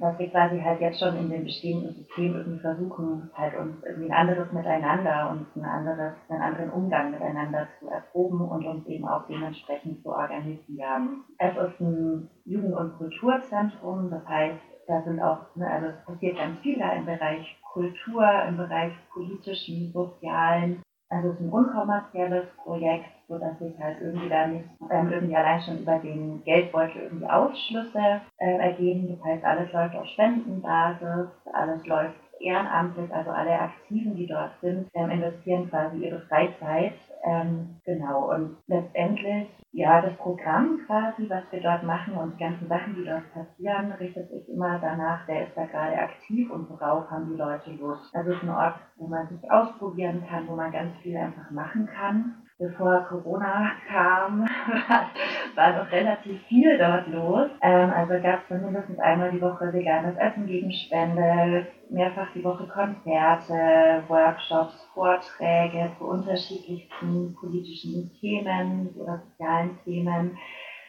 [0.00, 4.10] dass wir quasi halt jetzt schon in dem bestehenden System irgendwie versuchen, halt uns irgendwie
[4.10, 9.06] ein anderes Miteinander und ein anderes, einen anderen Umgang miteinander zu erproben und uns eben
[9.06, 11.24] auch dementsprechend zu organisieren.
[11.38, 16.36] Es ist ein Jugend- und Kulturzentrum, das heißt, da sind auch, ne, also es passiert
[16.36, 20.82] ganz viel da im Bereich Kultur, im Bereich politischen, sozialen.
[21.08, 25.36] Also es ist ein unkommerzielles Projekt, so dass sich halt irgendwie da nicht ähm, irgendwie
[25.36, 29.08] allein schon über den Geldbeutel irgendwie Ausschlüsse äh, ergeben.
[29.08, 34.88] Das heißt, alles läuft auf Spendenbasis, alles läuft ehrenamtlich, also alle Aktiven, die dort sind,
[34.94, 36.94] ähm, investieren quasi ihre Freizeit.
[37.24, 42.68] Ähm, genau, und letztendlich, ja, das Programm quasi, was wir dort machen und die ganzen
[42.68, 47.10] Sachen, die dort passieren, richtet sich immer danach, wer ist da gerade aktiv und worauf
[47.10, 48.14] haben die Leute Lust.
[48.14, 51.50] Also es ist ein Ort, wo man sich ausprobieren kann, wo man ganz viel einfach
[51.50, 54.42] machen kann bevor Corona kam,
[55.54, 57.50] war noch relativ viel dort los.
[57.62, 62.66] Ähm, also gab es mindestens einmal die Woche veganes Essen gegen Spende, mehrfach die Woche
[62.66, 70.36] Konzerte, Workshops, Vorträge zu unterschiedlichsten politischen Themen oder sozialen Themen.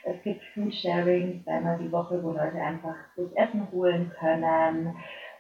[0.03, 4.95] Es gibt Foodsharing einmal die Woche, wo Leute einfach sich Essen holen können.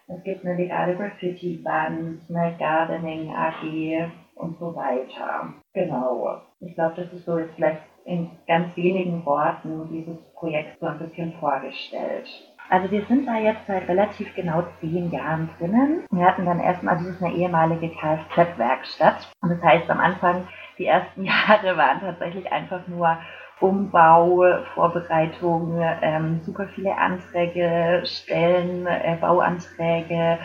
[0.07, 5.53] Es gibt eine legale Graffiti-Band, eine Gardening AG, und so weiter.
[5.73, 6.41] Genau.
[6.59, 10.99] Ich glaube, das ist so jetzt vielleicht in ganz wenigen Worten dieses Projekt so ein
[10.99, 12.27] bisschen vorgestellt.
[12.69, 16.03] Also wir sind da jetzt seit relativ genau zehn Jahren drinnen.
[16.11, 19.31] Wir hatten dann erstmal, also das ist eine ehemalige Kfz-Werkstatt.
[19.41, 20.47] Und das heißt, am Anfang,
[20.77, 23.17] die ersten Jahre waren tatsächlich einfach nur
[23.61, 24.43] Umbau,
[24.73, 30.39] Vorbereitung, ähm, super viele Anträge stellen, äh, Bauanträge,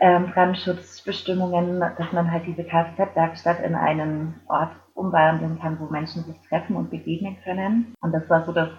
[0.00, 6.36] ähm, Brandschutzbestimmungen, dass man halt diese Kfz-Werkstatt in einen Ort umwandeln kann, wo Menschen sich
[6.48, 7.94] treffen und begegnen können.
[8.00, 8.70] Und das war so das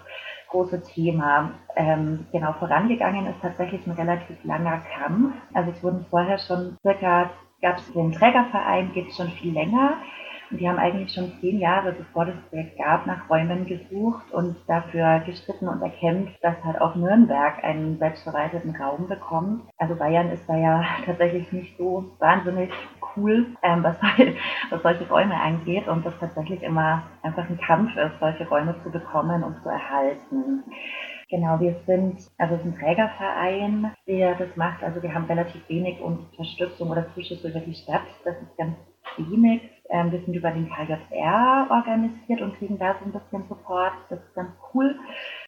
[0.50, 1.52] große Thema.
[1.76, 5.34] Ähm, genau, vorangegangen ist tatsächlich ein relativ langer Kampf.
[5.54, 7.30] Also es wurden vorher schon circa,
[7.62, 9.94] gab es den Trägerverein, gibt es schon viel länger.
[10.52, 15.20] Die haben eigentlich schon zehn Jahre, bevor das Projekt gab, nach Räumen gesucht und dafür
[15.24, 19.62] gestritten und erkämpft, dass halt auch Nürnberg einen selbstverwalteten Raum bekommt.
[19.78, 22.70] Also Bayern ist da ja tatsächlich nicht so wahnsinnig
[23.16, 23.96] cool, ähm, was,
[24.70, 28.90] was solche Räume angeht und das tatsächlich immer einfach ein Kampf ist, solche Räume zu
[28.90, 30.64] bekommen und zu erhalten.
[31.30, 34.82] Genau, wir sind, also es ist ein Trägerverein, der das macht.
[34.84, 38.02] Also wir haben relativ wenig Unterstützung oder Zuschüsse über die Stadt.
[38.24, 38.76] Das ist ganz
[39.16, 39.62] wenig.
[39.90, 43.92] Ähm, wir sind über den KJR organisiert und kriegen da so ein bisschen Support.
[44.08, 44.96] Das ist ganz cool.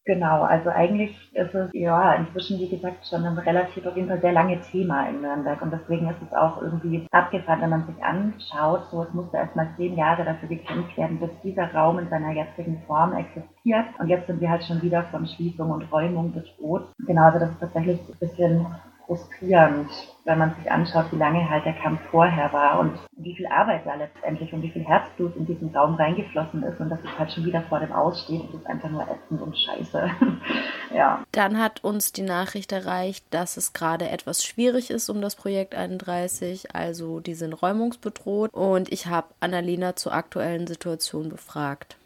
[0.07, 4.21] Genau, also eigentlich ist es ja inzwischen, wie gesagt, schon ein relativ auf jeden Fall
[4.21, 8.05] sehr lange Thema in Nürnberg und deswegen ist es auch irgendwie abgefahren, wenn man sich
[8.05, 12.33] anschaut, so es musste erstmal zehn Jahre dafür gekämpft werden, bis dieser Raum in seiner
[12.33, 16.93] jetzigen Form existiert und jetzt sind wir halt schon wieder von Schließung und Räumung bedroht.
[17.07, 18.67] Genau, also das ist tatsächlich ein bisschen
[19.07, 19.91] frustrierend,
[20.25, 23.83] wenn man sich anschaut, wie lange halt der Kampf vorher war und wie viel Arbeit
[23.85, 27.33] da letztendlich und wie viel Herzblut in diesen Raum reingeflossen ist und dass es halt
[27.33, 30.11] schon wieder vor dem Aussteht und ist einfach nur ätzend und scheiße.
[30.95, 31.23] ja.
[31.33, 35.75] Dann hat uns die Nachricht erreicht, dass es gerade etwas schwierig ist um das Projekt
[35.75, 41.97] 31, also die sind räumungsbedroht und ich habe Annalena zur aktuellen Situation befragt.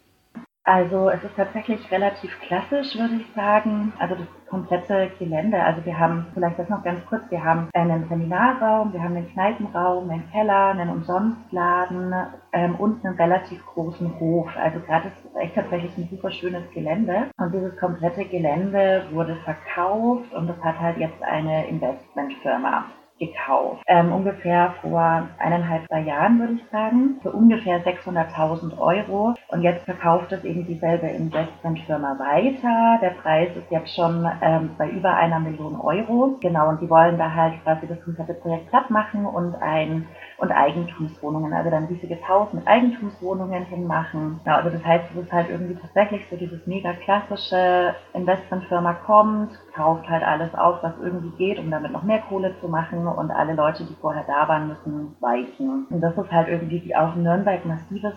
[0.69, 3.91] Also es ist tatsächlich relativ klassisch, würde ich sagen.
[3.97, 5.59] Also das komplette Gelände.
[5.59, 9.33] Also wir haben, vielleicht das noch ganz kurz, wir haben einen Seminarraum, wir haben einen
[9.33, 12.13] Kneipenraum, einen Keller, einen Umsonstladen
[12.53, 14.47] ähm, und einen relativ großen Hof.
[14.61, 17.31] Also gerade ist es echt tatsächlich ein super schönes Gelände.
[17.39, 22.85] Und dieses komplette Gelände wurde verkauft und das hat halt jetzt eine Investmentfirma
[23.19, 23.83] gekauft.
[23.87, 29.35] Ähm, ungefähr vor eineinhalb, zwei Jahren würde ich sagen, für ungefähr 600.000 Euro.
[29.49, 32.99] Und jetzt verkauft es eben dieselbe Investmentfirma weiter.
[33.01, 36.37] Der Preis ist jetzt schon ähm, bei über einer Million Euro.
[36.41, 40.07] Genau, und die wollen da halt quasi das komplette Projekt platt machen und ein
[40.39, 44.39] und Eigentumswohnungen, also dann riesiges Haus mit Eigentumswohnungen hinmachen.
[44.45, 49.51] Ja, also das heißt, es ist halt irgendwie tatsächlich so dieses mega klassische Investmentfirma kommt,
[49.73, 53.31] kauft halt alles auf, was irgendwie geht, um damit noch mehr Kohle zu machen und
[53.31, 55.87] alle Leute, die vorher da waren, müssen weichen.
[55.89, 58.13] Und das ist halt irgendwie auch in Nürnberg massives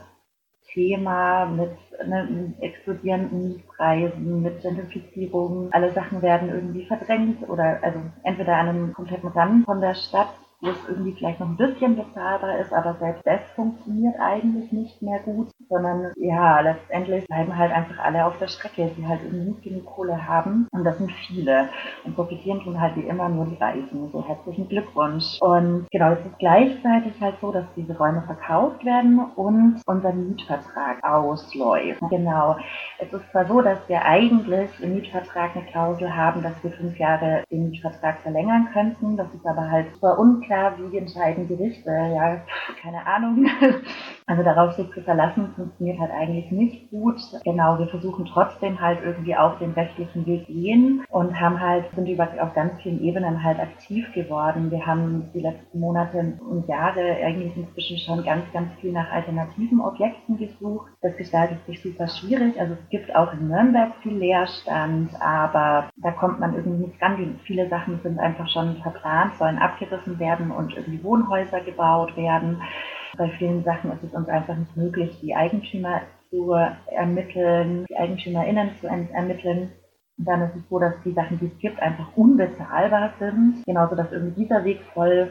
[0.72, 5.68] Thema mit ne, explodierenden Mietpreisen, mit Gentrifizierung.
[5.72, 10.32] Alle Sachen werden irgendwie verdrängt oder also entweder an einem kompletten Rand von der Stadt
[10.62, 15.02] wo es irgendwie vielleicht noch ein bisschen bezahlbar ist, aber selbst das funktioniert eigentlich nicht
[15.02, 19.50] mehr gut, sondern ja, letztendlich bleiben halt einfach alle auf der Strecke, die halt irgendwie
[19.50, 21.68] nicht genug Kohle haben und das sind viele
[22.04, 24.08] und profitieren tun halt wie immer nur die Reichen.
[24.12, 25.38] So herzlichen Glückwunsch.
[25.40, 31.02] Und genau, es ist gleichzeitig halt so, dass diese Räume verkauft werden und unser Mietvertrag
[31.02, 32.00] ausläuft.
[32.08, 32.56] Genau.
[33.00, 36.96] Es ist zwar so, dass wir eigentlich im Mietvertrag eine Klausel haben, dass wir fünf
[36.98, 39.16] Jahre den Mietvertrag verlängern könnten.
[39.16, 41.90] Das ist aber halt super unklar klar, wie entscheiden Gerichte?
[41.90, 42.44] Ja,
[42.82, 43.46] keine Ahnung.
[44.32, 47.20] Also darauf sich zu verlassen, funktioniert halt eigentlich nicht gut.
[47.44, 52.08] Genau, wir versuchen trotzdem halt irgendwie auch den rechtlichen Weg gehen und haben halt, sind
[52.08, 54.70] über auf ganz vielen Ebenen halt aktiv geworden.
[54.70, 59.82] Wir haben die letzten Monate und Jahre eigentlich inzwischen schon ganz, ganz viel nach alternativen
[59.82, 60.90] Objekten gesucht.
[61.02, 62.58] Das gestaltet sich super schwierig.
[62.58, 67.38] Also es gibt auch in Nürnberg viel Leerstand, aber da kommt man irgendwie nicht ran.
[67.44, 72.62] Viele Sachen sind einfach schon verplant, sollen abgerissen werden und irgendwie Wohnhäuser gebaut werden.
[73.16, 76.52] Bei vielen Sachen ist es uns einfach nicht möglich, die Eigentümer zu
[76.86, 79.72] ermitteln, die EigentümerInnen zu ermitteln.
[80.18, 83.62] Und dann ist es so, dass die Sachen, die es gibt, einfach unbezahlbar sind.
[83.66, 85.30] Genauso, dass irgendwie dieser Weg voll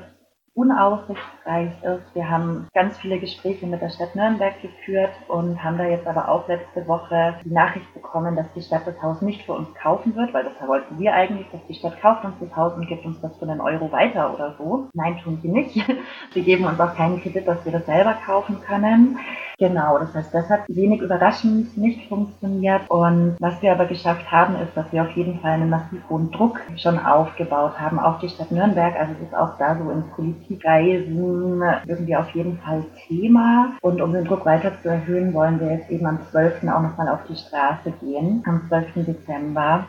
[0.54, 2.14] unaussichtsreich ist.
[2.14, 6.28] Wir haben ganz viele Gespräche mit der Stadt Nürnberg geführt und haben da jetzt aber
[6.28, 10.16] auch letzte Woche die Nachricht bekommen, dass die Stadt das Haus nicht für uns kaufen
[10.16, 13.06] wird, weil das wollten wir eigentlich, dass die Stadt kauft uns das Haus und gibt
[13.06, 14.90] uns das für einen Euro weiter oder so.
[14.94, 15.76] Nein, tun sie nicht.
[16.34, 19.18] Sie geben uns auch keinen Kredit, dass wir das selber kaufen können.
[19.62, 22.90] Genau, das heißt, das hat wenig überraschend nicht funktioniert.
[22.90, 26.32] Und was wir aber geschafft haben, ist, dass wir auf jeden Fall einen massiv hohen
[26.32, 28.96] Druck schon aufgebaut haben auf die Stadt Nürnberg.
[28.96, 33.74] Also es ist auch da so in Politikreisen irgendwie auf jeden Fall Thema.
[33.82, 36.64] Und um den Druck weiter zu erhöhen, wollen wir jetzt eben am 12.
[36.64, 39.06] auch nochmal auf die Straße gehen, am 12.
[39.06, 39.86] Dezember.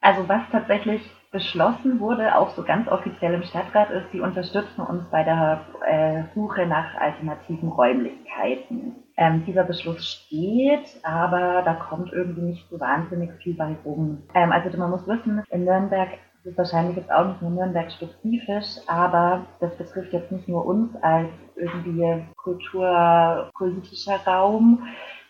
[0.00, 5.04] Also was tatsächlich beschlossen wurde, auch so ganz offiziell im Stadtrat ist, sie unterstützen uns
[5.10, 8.96] bei der äh, Suche nach alternativen Räumlichkeiten.
[9.16, 14.22] Ähm, dieser Beschluss steht, aber da kommt irgendwie nicht so wahnsinnig viel bei rum.
[14.34, 16.10] Ähm, also man muss wissen, in Nürnberg
[16.44, 20.64] das ist wahrscheinlich jetzt auch nicht nur Nürnberg spezifisch, aber das betrifft jetzt nicht nur
[20.64, 24.86] uns als irgendwie kulturpolitischer Raum,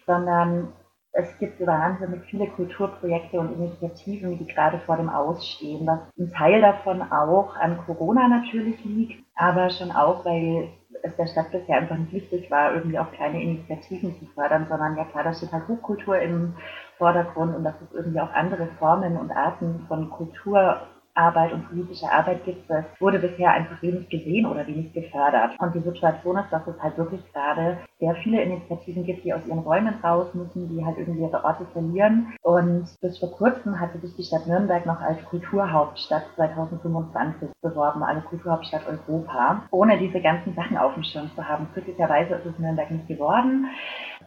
[0.07, 0.69] sondern
[1.13, 6.61] es gibt wahnsinnig viele Kulturprojekte und Initiativen, die gerade vor dem Ausstehen, was ein Teil
[6.61, 10.69] davon auch an Corona natürlich liegt, aber schon auch, weil
[11.03, 14.97] es der Stadt bisher einfach nicht wichtig war, irgendwie auch kleine Initiativen zu fördern, sondern
[14.97, 16.55] ja klar, da steht halt Hochkultur im
[16.99, 20.83] Vordergrund und dass es irgendwie auch andere Formen und Arten von Kultur
[21.19, 25.59] Arbeit und politische Arbeit gibt, das wurde bisher einfach wenig gesehen oder wenig gefördert.
[25.59, 29.45] Und die Situation ist, dass es halt wirklich gerade sehr viele Initiativen gibt, die aus
[29.47, 32.35] ihren Räumen raus müssen, die halt irgendwie ihre Orte verlieren.
[32.43, 38.21] Und bis vor kurzem hatte sich die Stadt Nürnberg noch als Kulturhauptstadt 2025 beworben, also
[38.29, 41.69] Kulturhauptstadt Europa, ohne diese ganzen Sachen auf dem Schirm zu haben.
[41.75, 43.67] Glücklicherweise ist es Nürnberg nicht geworden.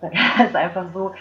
[0.02, 1.12] Es ist einfach so,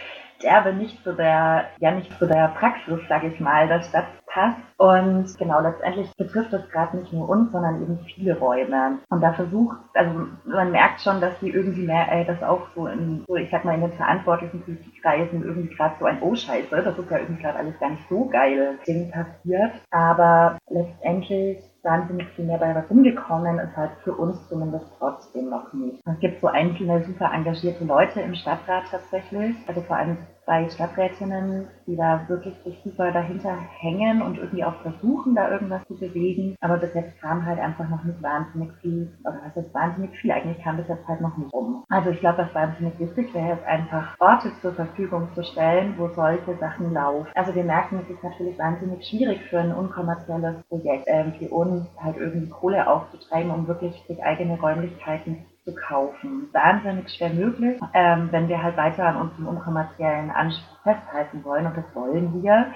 [0.45, 4.59] Erbe nicht zu der, ja nicht zu der Praxis, sage ich mal, der Stadt passt.
[4.76, 8.99] Und genau, letztendlich betrifft das gerade nicht nur uns, sondern eben viele Räume.
[9.09, 12.86] Und da versucht, also man merkt schon, dass die irgendwie mehr, äh, das auch so
[12.86, 16.82] in, so ich sag mal, in den verantwortlichen Politikkreisen irgendwie gerade so ein Oh Scheiße,
[16.82, 19.72] das ist ja irgendwie gerade alles gar nicht so geil Ding passiert.
[19.91, 26.01] Aber letztendlich wahnsinnig viel mehr bei rumgekommen ist halt für uns zumindest trotzdem noch nicht.
[26.05, 30.18] Es gibt so einzelne super engagierte Leute im Stadtrat tatsächlich, also vor allem
[30.51, 35.87] zwei Stadträtinnen, die da wirklich sich super dahinter hängen und irgendwie auch versuchen, da irgendwas
[35.87, 36.57] zu bewegen.
[36.61, 40.33] Aber bis jetzt kam halt einfach noch nicht wahnsinnig viel, oder was ist wahnsinnig viel,
[40.33, 41.85] eigentlich kam bis jetzt halt noch nicht um.
[41.89, 46.09] Also ich glaube, was wahnsinnig wichtig wäre, ist einfach Orte zur Verfügung zu stellen, wo
[46.09, 47.29] solche Sachen laufen.
[47.37, 51.87] Also wir merken, es ist natürlich wahnsinnig schwierig für ein unkommerzielles Projekt ähm, wie uns
[52.03, 56.49] halt irgendwie Kohle aufzutreiben, um wirklich sich eigene Räumlichkeiten zu kaufen.
[56.53, 61.77] Wahnsinnig schwer möglich, ähm, wenn wir halt weiter an unserem unkommerziellen Anspruch festhalten wollen und
[61.77, 62.73] das wollen wir.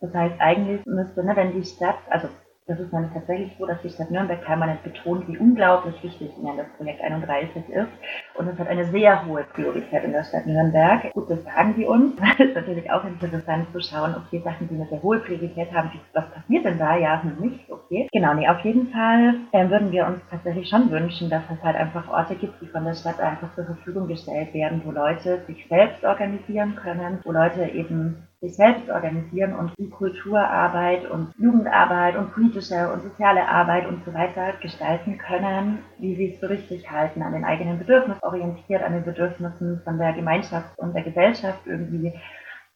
[0.00, 2.28] Das heißt, eigentlich müsste, ne, wenn die Stadt, also
[2.66, 6.56] das ist nämlich tatsächlich so, dass die Stadt Nürnberg permanent betont, wie unglaublich wichtig ihnen
[6.56, 7.88] das Projekt 31 ist.
[8.36, 11.12] Und es hat eine sehr hohe Priorität in der Stadt Nürnberg.
[11.12, 12.14] Gut, das sagen die uns.
[12.34, 15.90] Es ist natürlich auch interessant zu schauen, okay, Sachen, die eine sehr hohe Priorität haben,
[16.12, 16.96] was passiert denn da?
[16.96, 18.08] Ja, nicht, okay.
[18.12, 21.76] Genau, nee, auf jeden Fall äh, würden wir uns tatsächlich schon wünschen, dass es halt
[21.76, 25.66] einfach Orte gibt, die von der Stadt einfach zur Verfügung gestellt werden, wo Leute sich
[25.68, 32.32] selbst organisieren können, wo Leute eben sich selbst organisieren und die Kulturarbeit und Jugendarbeit und
[32.32, 37.22] politische und soziale Arbeit und so weiter gestalten können, wie sie es für richtig halten,
[37.22, 42.12] an den eigenen Bedürfnissen orientiert, an den Bedürfnissen von der Gemeinschaft und der Gesellschaft irgendwie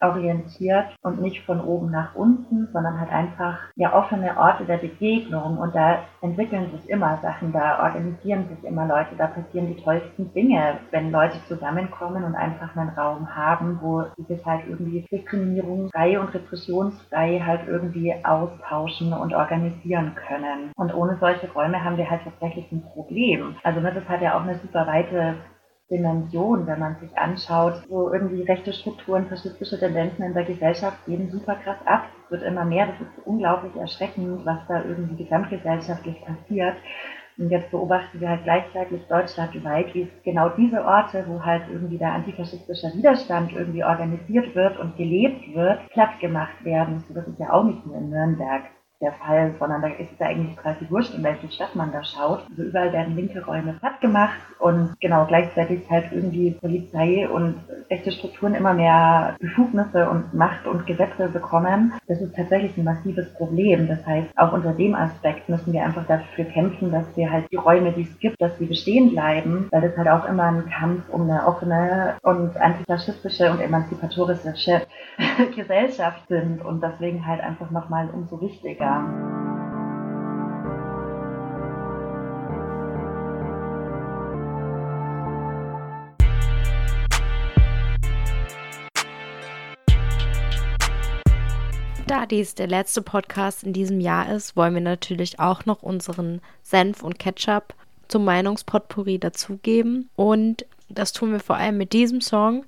[0.01, 5.59] orientiert und nicht von oben nach unten, sondern halt einfach ja offene Orte der Begegnung
[5.59, 10.33] und da entwickeln sich immer Sachen, da organisieren sich immer Leute, da passieren die tollsten
[10.33, 16.19] Dinge, wenn Leute zusammenkommen und einfach einen Raum haben, wo sie sich halt irgendwie diskriminierungsfrei
[16.19, 20.71] und repressionsfrei halt irgendwie austauschen und organisieren können.
[20.77, 23.57] Und ohne solche Räume haben wir halt tatsächlich ein Problem.
[23.63, 25.37] Also das hat ja auch eine super weite
[25.91, 31.31] Dimension, wenn man sich anschaut, wo irgendwie rechte Strukturen, faschistische Tendenzen in der Gesellschaft gehen
[31.31, 32.05] super krass ab.
[32.25, 36.77] Es wird immer mehr, das ist unglaublich erschreckend, was da irgendwie gesamtgesellschaftlich passiert.
[37.39, 42.13] Und jetzt beobachten wir halt gleichzeitig deutschlandweit, wie genau diese Orte, wo halt irgendwie der
[42.13, 47.05] antifaschistische Widerstand irgendwie organisiert wird und gelebt wird, platt gemacht werden.
[47.15, 48.65] Das ist ja auch nicht nur in Nürnberg
[49.01, 52.03] der Fall, sondern da ist es ja eigentlich quasi wurscht, in welche Stadt man da
[52.03, 52.45] schaut.
[52.51, 57.57] Also überall werden linke Räume platt gemacht und genau gleichzeitig halt irgendwie Polizei und
[57.91, 61.93] rechte Strukturen immer mehr Befugnisse und Macht und Gesetze bekommen.
[62.09, 63.87] Das ist tatsächlich ein massives Problem.
[63.87, 67.57] Das heißt, auch unter dem Aspekt müssen wir einfach dafür kämpfen, dass wir halt die
[67.57, 71.09] Räume, die es gibt, dass sie bestehen bleiben, weil das halt auch immer ein Kampf
[71.11, 74.55] um eine offene und antifaschistische und emanzipatorische
[75.57, 79.15] Gesellschaft sind und deswegen halt einfach nochmal umso wichtiger ja.
[92.07, 96.41] Da dies der letzte Podcast in diesem Jahr ist, wollen wir natürlich auch noch unseren
[96.63, 97.75] Senf und Ketchup
[98.09, 100.09] zum Meinungspotpourri dazugeben.
[100.17, 102.65] Und das tun wir vor allem mit diesem Song.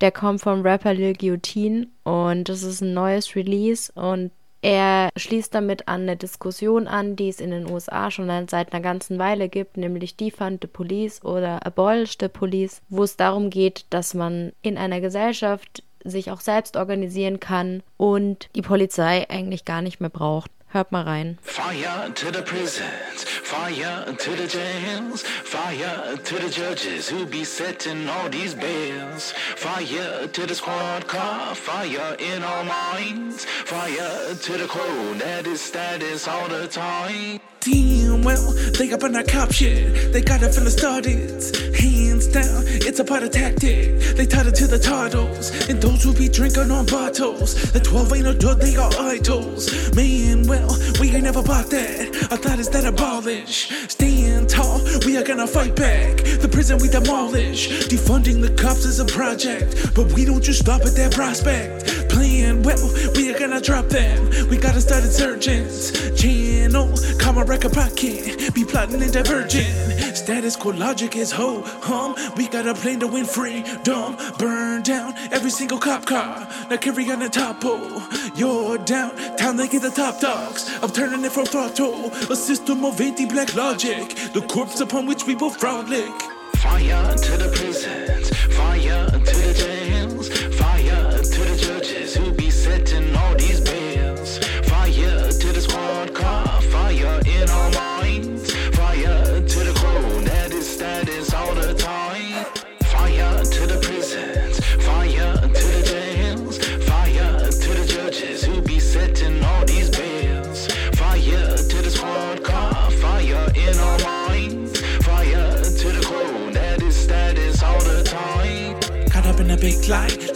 [0.00, 4.30] Der kommt vom Rapper Lil Guillotine und das ist ein neues Release und
[4.60, 8.82] er schließt damit an eine Diskussion an, die es in den USA schon seit einer
[8.82, 13.86] ganzen Weile gibt, nämlich Defund the Police oder Abolish the Police, wo es darum geht,
[13.90, 19.82] dass man in einer Gesellschaft sich auch selbst organisieren kann und die Polizei eigentlich gar
[19.82, 20.50] nicht mehr braucht.
[20.70, 21.38] Hört mal rein.
[21.42, 28.06] Fire to the prisons, fire to the jails, fire to the judges who be setting
[28.06, 29.32] all these bails.
[29.56, 35.62] Fire to the squad car, fire in our minds, fire to the code that is
[35.62, 37.40] status all the time.
[37.70, 40.12] Damn well, they up on that cop shit.
[40.12, 41.28] They got it from the started.
[41.76, 44.00] Hands down, it's a part of tactic.
[44.16, 45.50] They tied it to the titles.
[45.68, 47.70] And those who be drinking on bottles.
[47.72, 49.94] The 12 ain't a drug, they are idols.
[49.94, 52.28] Man, well, we ain't never bought that.
[52.30, 53.68] Our thought is that abolish.
[53.88, 56.16] Stand tall, we are gonna fight back.
[56.40, 57.68] The prison we demolish.
[57.88, 59.94] Defunding the cops is a project.
[59.94, 62.08] But we don't just stop at that prospect.
[62.08, 64.48] Playing well, we are gonna drop them.
[64.48, 65.92] We gotta start insurgents.
[66.20, 66.96] Channel,
[67.58, 68.54] comma record pocket.
[68.54, 70.16] Be plotting and divergent.
[70.16, 72.14] Status quo logic is ho hum.
[72.36, 74.16] We got a plan to win freedom.
[74.38, 76.48] Burn down every single cop car.
[76.70, 77.78] Now carry on the topple.
[77.80, 80.70] Oh, you're down, time to get the top dogs.
[80.82, 82.12] I'm turning it from throttle.
[82.30, 84.14] A system of anti black logic.
[84.32, 86.12] The corpse upon which we will frolic.
[86.56, 89.87] Fire to the prisons, fire to the jails,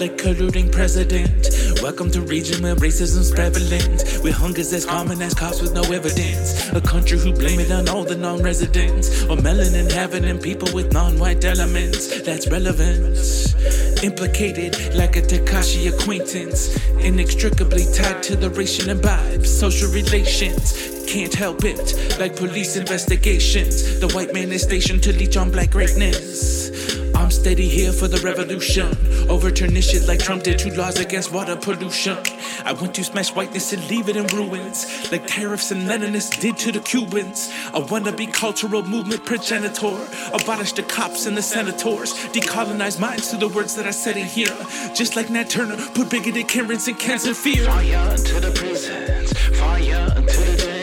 [0.03, 1.49] like colluding president.
[1.81, 4.03] Welcome to region where racism's prevalent.
[4.25, 6.73] With hungers as common as cops with no evidence.
[6.73, 9.23] A country who blame it on all the non-residents.
[9.31, 12.21] Or melanin having in people with non-white elements.
[12.23, 13.55] That's relevance.
[14.03, 16.77] Implicated like a Takashi acquaintance.
[16.99, 19.57] Inextricably tied to the racial imbibes.
[19.57, 24.01] Social relations can't help it, like police investigations.
[24.01, 27.02] The white man is stationed to leech on black greatness.
[27.23, 28.89] I'm steady here for the revolution.
[29.31, 32.19] Overturn this shit like Trump did two laws against water pollution.
[32.65, 36.57] I want to smash whiteness and leave it in ruins, like tariffs and Leninists did
[36.59, 37.49] to the Cubans.
[37.73, 40.05] I wanna be cultural movement progenitor,
[40.35, 44.27] abolish the cops and the senators, decolonize minds through the words that I said in
[44.27, 44.57] here.
[44.93, 47.67] Just like Nat Turner, put bigoted Karens in cancer fear.
[47.67, 50.82] Fire to the prisons, fire to the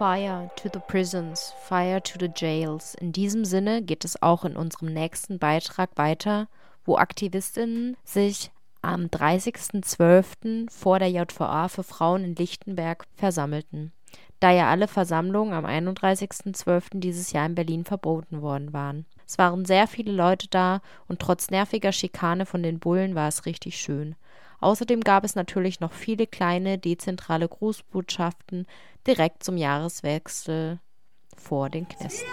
[0.00, 2.94] Fire to the prisons, fire to the jails.
[2.94, 6.48] In diesem Sinne geht es auch in unserem nächsten Beitrag weiter,
[6.86, 10.70] wo Aktivistinnen sich am 30.12.
[10.70, 13.92] vor der JVA für Frauen in Lichtenberg versammelten,
[14.40, 16.98] da ja alle Versammlungen am 31.12.
[17.00, 19.04] dieses Jahr in Berlin verboten worden waren.
[19.26, 23.44] Es waren sehr viele Leute da und trotz nerviger Schikane von den Bullen war es
[23.44, 24.16] richtig schön.
[24.60, 28.66] Außerdem gab es natürlich noch viele kleine dezentrale Grußbotschaften
[29.06, 30.78] direkt zum Jahreswechsel
[31.36, 32.26] vor den Knästen.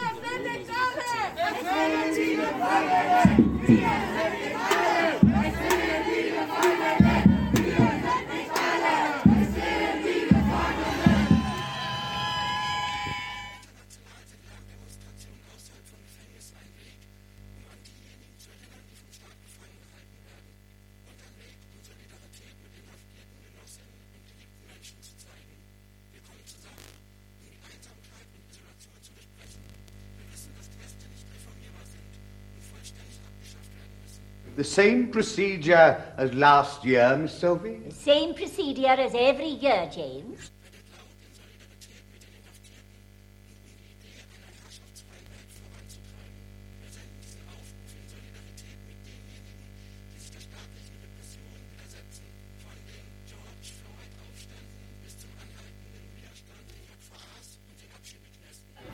[34.57, 37.77] The same procedure as last year, Miss Sophie?
[37.89, 40.49] The Same procedure as every year, James.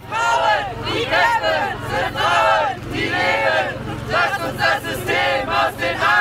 [0.10, 3.83] Frauen, die kämpfen, sind Frauen, die leben.
[4.14, 6.13] Lasst uns das System aus den Angeln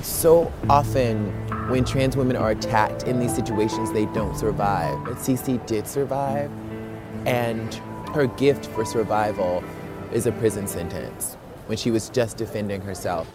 [0.00, 1.26] And so often,
[1.68, 5.04] when trans women are attacked in these situations, they don't survive.
[5.04, 6.50] But Cece did survive,
[7.26, 7.74] and
[8.14, 9.62] her gift for survival
[10.10, 11.34] is a prison sentence
[11.66, 13.30] when she was just defending herself.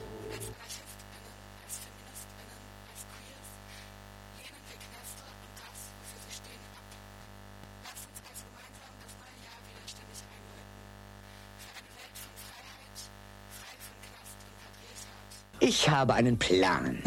[15.78, 16.99] Ich habe einen Plan.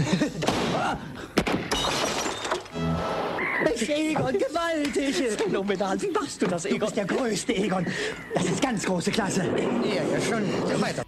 [3.88, 5.14] Egon, gewaltig!
[5.38, 6.80] Phänomenal, wie machst du das, Egon?
[6.80, 7.86] Du bist der Größte, Egon.
[8.34, 9.44] Das ist ganz große Klasse.
[9.84, 10.82] Ja, ja, schon.
[10.82, 11.07] Weiter.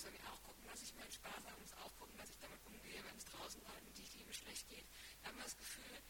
[0.00, 2.56] Muss irgendwie auch gucken, dass ich meinen Spaß habe, muss auch gucken, dass ich damit
[2.64, 4.88] umgehe, wenn es draußen Leuten, die ich liebe, schlecht geht.
[4.88, 6.00] Ich habe das Gefühl,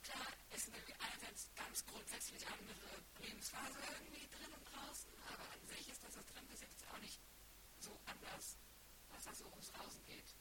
[0.00, 5.60] klar, es sind irgendwie einerseits ganz grundsätzlich andere Lebensphase irgendwie drin und draußen, aber an
[5.68, 7.20] sich ist das, was drin ist, jetzt auch nicht
[7.76, 8.56] so anders,
[9.12, 10.32] was da so ums Draußen geht.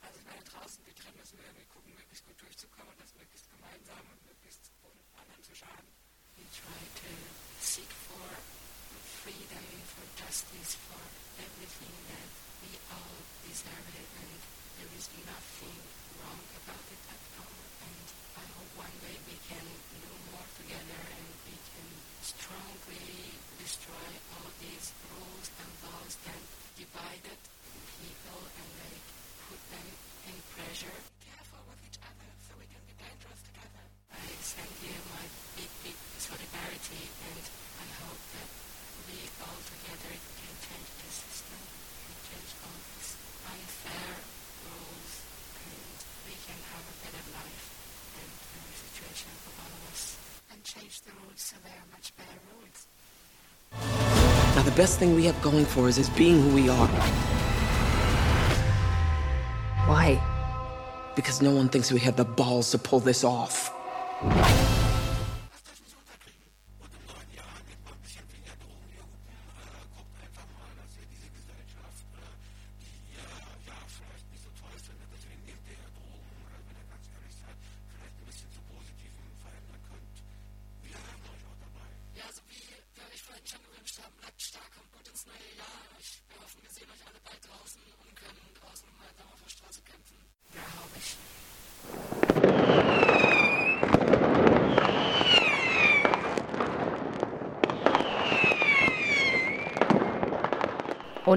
[0.00, 3.12] Also ich meine, draußen wie drin müssen wir irgendwie gucken, möglichst gut durchzukommen und das
[3.20, 5.92] möglichst gemeinsam und möglichst ohne anderen zu schaden.
[6.40, 7.12] We try to
[7.60, 8.24] seek for
[9.28, 12.28] freedom, for justice, for everything that
[12.60, 13.16] we all
[13.48, 14.32] deserve and
[14.76, 15.78] there is nothing
[16.20, 17.56] wrong about it at all.
[17.84, 21.88] And I hope one day we can do more together and we can
[22.20, 26.42] strongly destroy all these rules and laws that
[26.76, 27.24] divide
[28.00, 29.06] people and like
[29.48, 29.88] put them
[30.28, 30.98] in pressure.
[31.24, 33.82] Careful with each other so we can be dangerous together.
[34.12, 35.24] I send you my
[35.56, 37.44] big, big solidarity and
[37.80, 38.48] I hope that
[39.08, 43.12] we all together can change the system and change all these
[43.42, 44.12] unfair
[44.68, 45.12] rules
[45.60, 47.66] and we can have a better life
[48.20, 50.16] and a better situation for all of us
[50.52, 52.80] and change the rules so they are much better rules.
[54.56, 56.86] Now, the best thing we have going for us is being who we are.
[59.88, 60.22] Why?
[61.16, 63.72] Because no one thinks we have the balls to pull this off.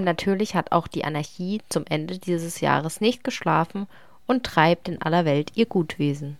[0.04, 3.88] Und natürlich hat auch die Anarchie zum Ende dieses Jahres nicht geschlafen
[4.28, 6.38] und treibt in aller Welt ihr Gutwesen.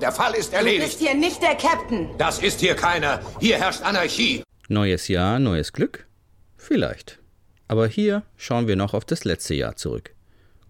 [0.00, 0.84] Der Fall ist Du erledigt.
[0.84, 2.10] bist hier nicht der Captain.
[2.16, 3.20] Das ist hier keiner.
[3.40, 4.44] Hier herrscht Anarchie.
[4.68, 6.06] Neues Jahr, neues Glück?
[6.56, 7.18] Vielleicht.
[7.66, 10.14] Aber hier schauen wir noch auf das letzte Jahr zurück.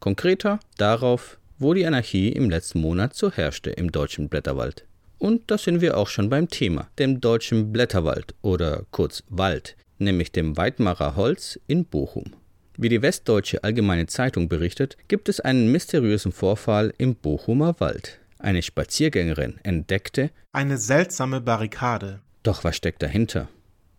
[0.01, 4.87] Konkreter darauf, wo die Anarchie im letzten Monat so herrschte im deutschen Blätterwald.
[5.18, 10.32] Und da sind wir auch schon beim Thema, dem deutschen Blätterwald oder kurz Wald, nämlich
[10.32, 12.32] dem Weidmarer Holz in Bochum.
[12.76, 18.18] Wie die Westdeutsche Allgemeine Zeitung berichtet, gibt es einen mysteriösen Vorfall im Bochumer Wald.
[18.38, 22.20] Eine Spaziergängerin entdeckte Eine seltsame Barrikade.
[22.42, 23.48] Doch was steckt dahinter?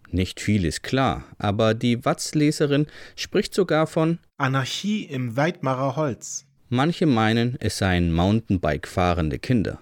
[0.09, 6.45] Nicht viel ist klar, aber die Watz-Leserin spricht sogar von Anarchie im Weidmarer Holz.
[6.69, 9.79] Manche meinen, es seien Mountainbike fahrende Kinder.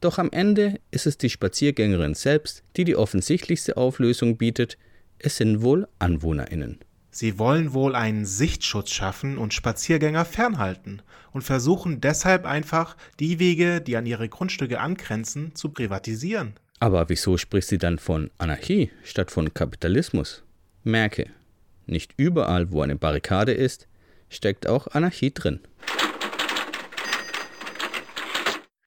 [0.00, 4.76] Doch am Ende ist es die Spaziergängerin selbst, die die offensichtlichste Auflösung bietet,
[5.18, 6.78] es sind wohl AnwohnerInnen.
[7.10, 11.00] Sie wollen wohl einen Sichtschutz schaffen und Spaziergänger fernhalten
[11.32, 16.54] und versuchen deshalb einfach, die Wege, die an ihre Grundstücke angrenzen, zu privatisieren.
[16.78, 20.42] Aber wieso spricht sie dann von Anarchie statt von Kapitalismus?
[20.84, 21.30] Merke,
[21.86, 23.88] nicht überall, wo eine Barrikade ist,
[24.28, 25.60] steckt auch Anarchie drin.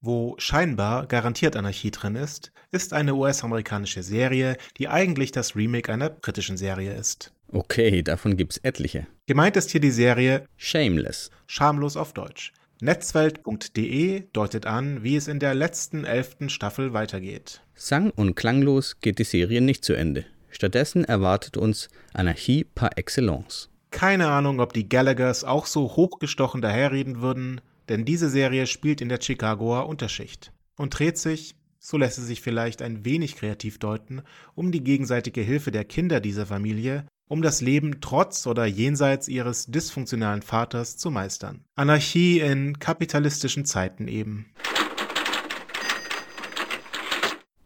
[0.01, 6.09] Wo scheinbar garantiert Anarchie drin ist, ist eine US-amerikanische Serie, die eigentlich das Remake einer
[6.09, 7.33] britischen Serie ist.
[7.51, 9.07] Okay, davon gibt's etliche.
[9.27, 11.31] Gemeint ist hier die Serie Shameless.
[11.47, 12.53] Schamlos auf Deutsch.
[12.79, 17.61] Netzwelt.de deutet an, wie es in der letzten elften Staffel weitergeht.
[17.75, 20.25] Sang- und klanglos geht die Serie nicht zu Ende.
[20.49, 23.69] Stattdessen erwartet uns Anarchie par excellence.
[23.91, 27.59] Keine Ahnung, ob die Gallaghers auch so hochgestochen daherreden würden,
[27.89, 32.41] denn diese Serie spielt in der Chicagoer Unterschicht und dreht sich, so lässt es sich
[32.41, 34.21] vielleicht ein wenig kreativ deuten,
[34.53, 39.65] um die gegenseitige Hilfe der Kinder dieser Familie, um das Leben trotz oder jenseits ihres
[39.67, 41.63] dysfunktionalen Vaters zu meistern.
[41.75, 44.47] Anarchie in kapitalistischen Zeiten eben.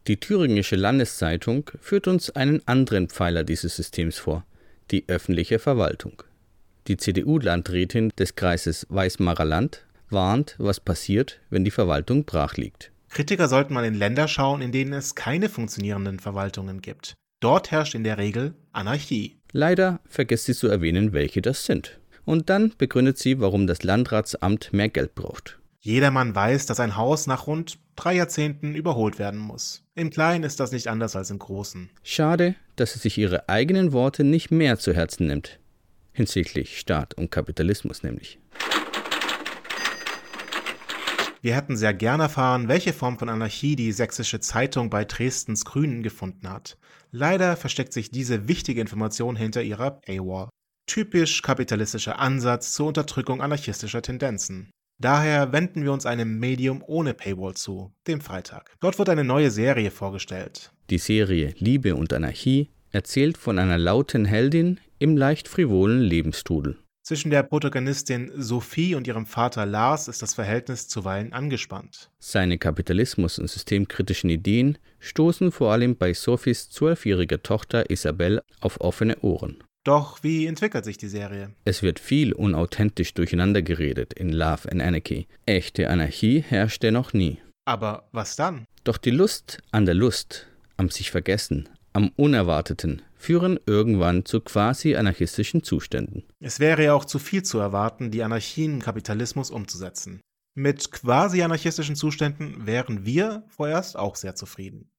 [0.06, 4.44] Die Thüringische Landeszeitung führt uns einen anderen Pfeiler dieses Systems vor,
[4.90, 6.22] die öffentliche Verwaltung.
[6.88, 12.90] Die CDU-Landrätin des Kreises Weißmarer Land warnt, was passiert, wenn die Verwaltung brach liegt.
[13.10, 17.14] Kritiker sollten mal in Länder schauen, in denen es keine funktionierenden Verwaltungen gibt.
[17.40, 19.36] Dort herrscht in der Regel Anarchie.
[19.52, 22.00] Leider vergisst sie zu erwähnen, welche das sind.
[22.24, 25.58] Und dann begründet sie, warum das Landratsamt mehr Geld braucht.
[25.80, 29.84] Jedermann weiß, dass ein Haus nach rund drei Jahrzehnten überholt werden muss.
[29.94, 31.90] Im Kleinen ist das nicht anders als im Großen.
[32.02, 35.60] Schade, dass sie sich ihre eigenen Worte nicht mehr zu Herzen nimmt.
[36.12, 38.38] Hinsichtlich Staat und Kapitalismus nämlich.
[41.44, 46.02] Wir hätten sehr gern erfahren, welche Form von Anarchie die Sächsische Zeitung bei Dresdens Grünen
[46.02, 46.78] gefunden hat.
[47.10, 50.48] Leider versteckt sich diese wichtige Information hinter ihrer Paywall.
[50.86, 54.70] Typisch kapitalistischer Ansatz zur Unterdrückung anarchistischer Tendenzen.
[54.98, 58.74] Daher wenden wir uns einem Medium ohne Paywall zu, dem Freitag.
[58.80, 60.72] Dort wird eine neue Serie vorgestellt.
[60.88, 66.78] Die Serie Liebe und Anarchie erzählt von einer lauten Heldin im leicht frivolen Lebenstrudel.
[67.06, 72.10] Zwischen der Protagonistin Sophie und ihrem Vater Lars ist das Verhältnis zuweilen angespannt.
[72.18, 79.18] Seine Kapitalismus- und systemkritischen Ideen stoßen vor allem bei Sophies zwölfjähriger Tochter Isabel auf offene
[79.20, 79.62] Ohren.
[79.84, 81.50] Doch wie entwickelt sich die Serie?
[81.66, 85.26] Es wird viel unauthentisch durcheinander geredet in Love and Anarchy.
[85.44, 87.36] Echte Anarchie herrschte noch nie.
[87.66, 88.64] Aber was dann?
[88.84, 90.46] Doch die Lust an der Lust,
[90.78, 96.24] am sich vergessen, am Unerwarteten führen irgendwann zu quasi anarchistischen Zuständen.
[96.40, 100.20] Es wäre ja auch zu viel zu erwarten, die Anarchie im Kapitalismus umzusetzen.
[100.54, 104.90] Mit quasi anarchistischen Zuständen wären wir vorerst auch sehr zufrieden.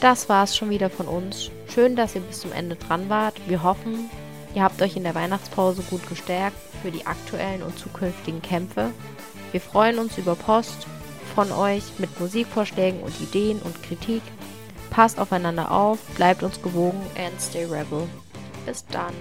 [0.00, 1.50] Das war's schon wieder von uns.
[1.74, 3.34] Schön, dass ihr bis zum Ende dran wart.
[3.48, 4.08] Wir hoffen,
[4.54, 8.92] ihr habt euch in der Weihnachtspause gut gestärkt für die aktuellen und zukünftigen Kämpfe.
[9.50, 10.86] Wir freuen uns über Post
[11.30, 14.22] von euch mit Musikvorschlägen und Ideen und Kritik.
[14.90, 18.08] Passt aufeinander auf, bleibt uns gewogen and stay rebel.
[18.66, 19.14] Bis dann.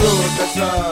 [0.00, 0.87] So, das war's.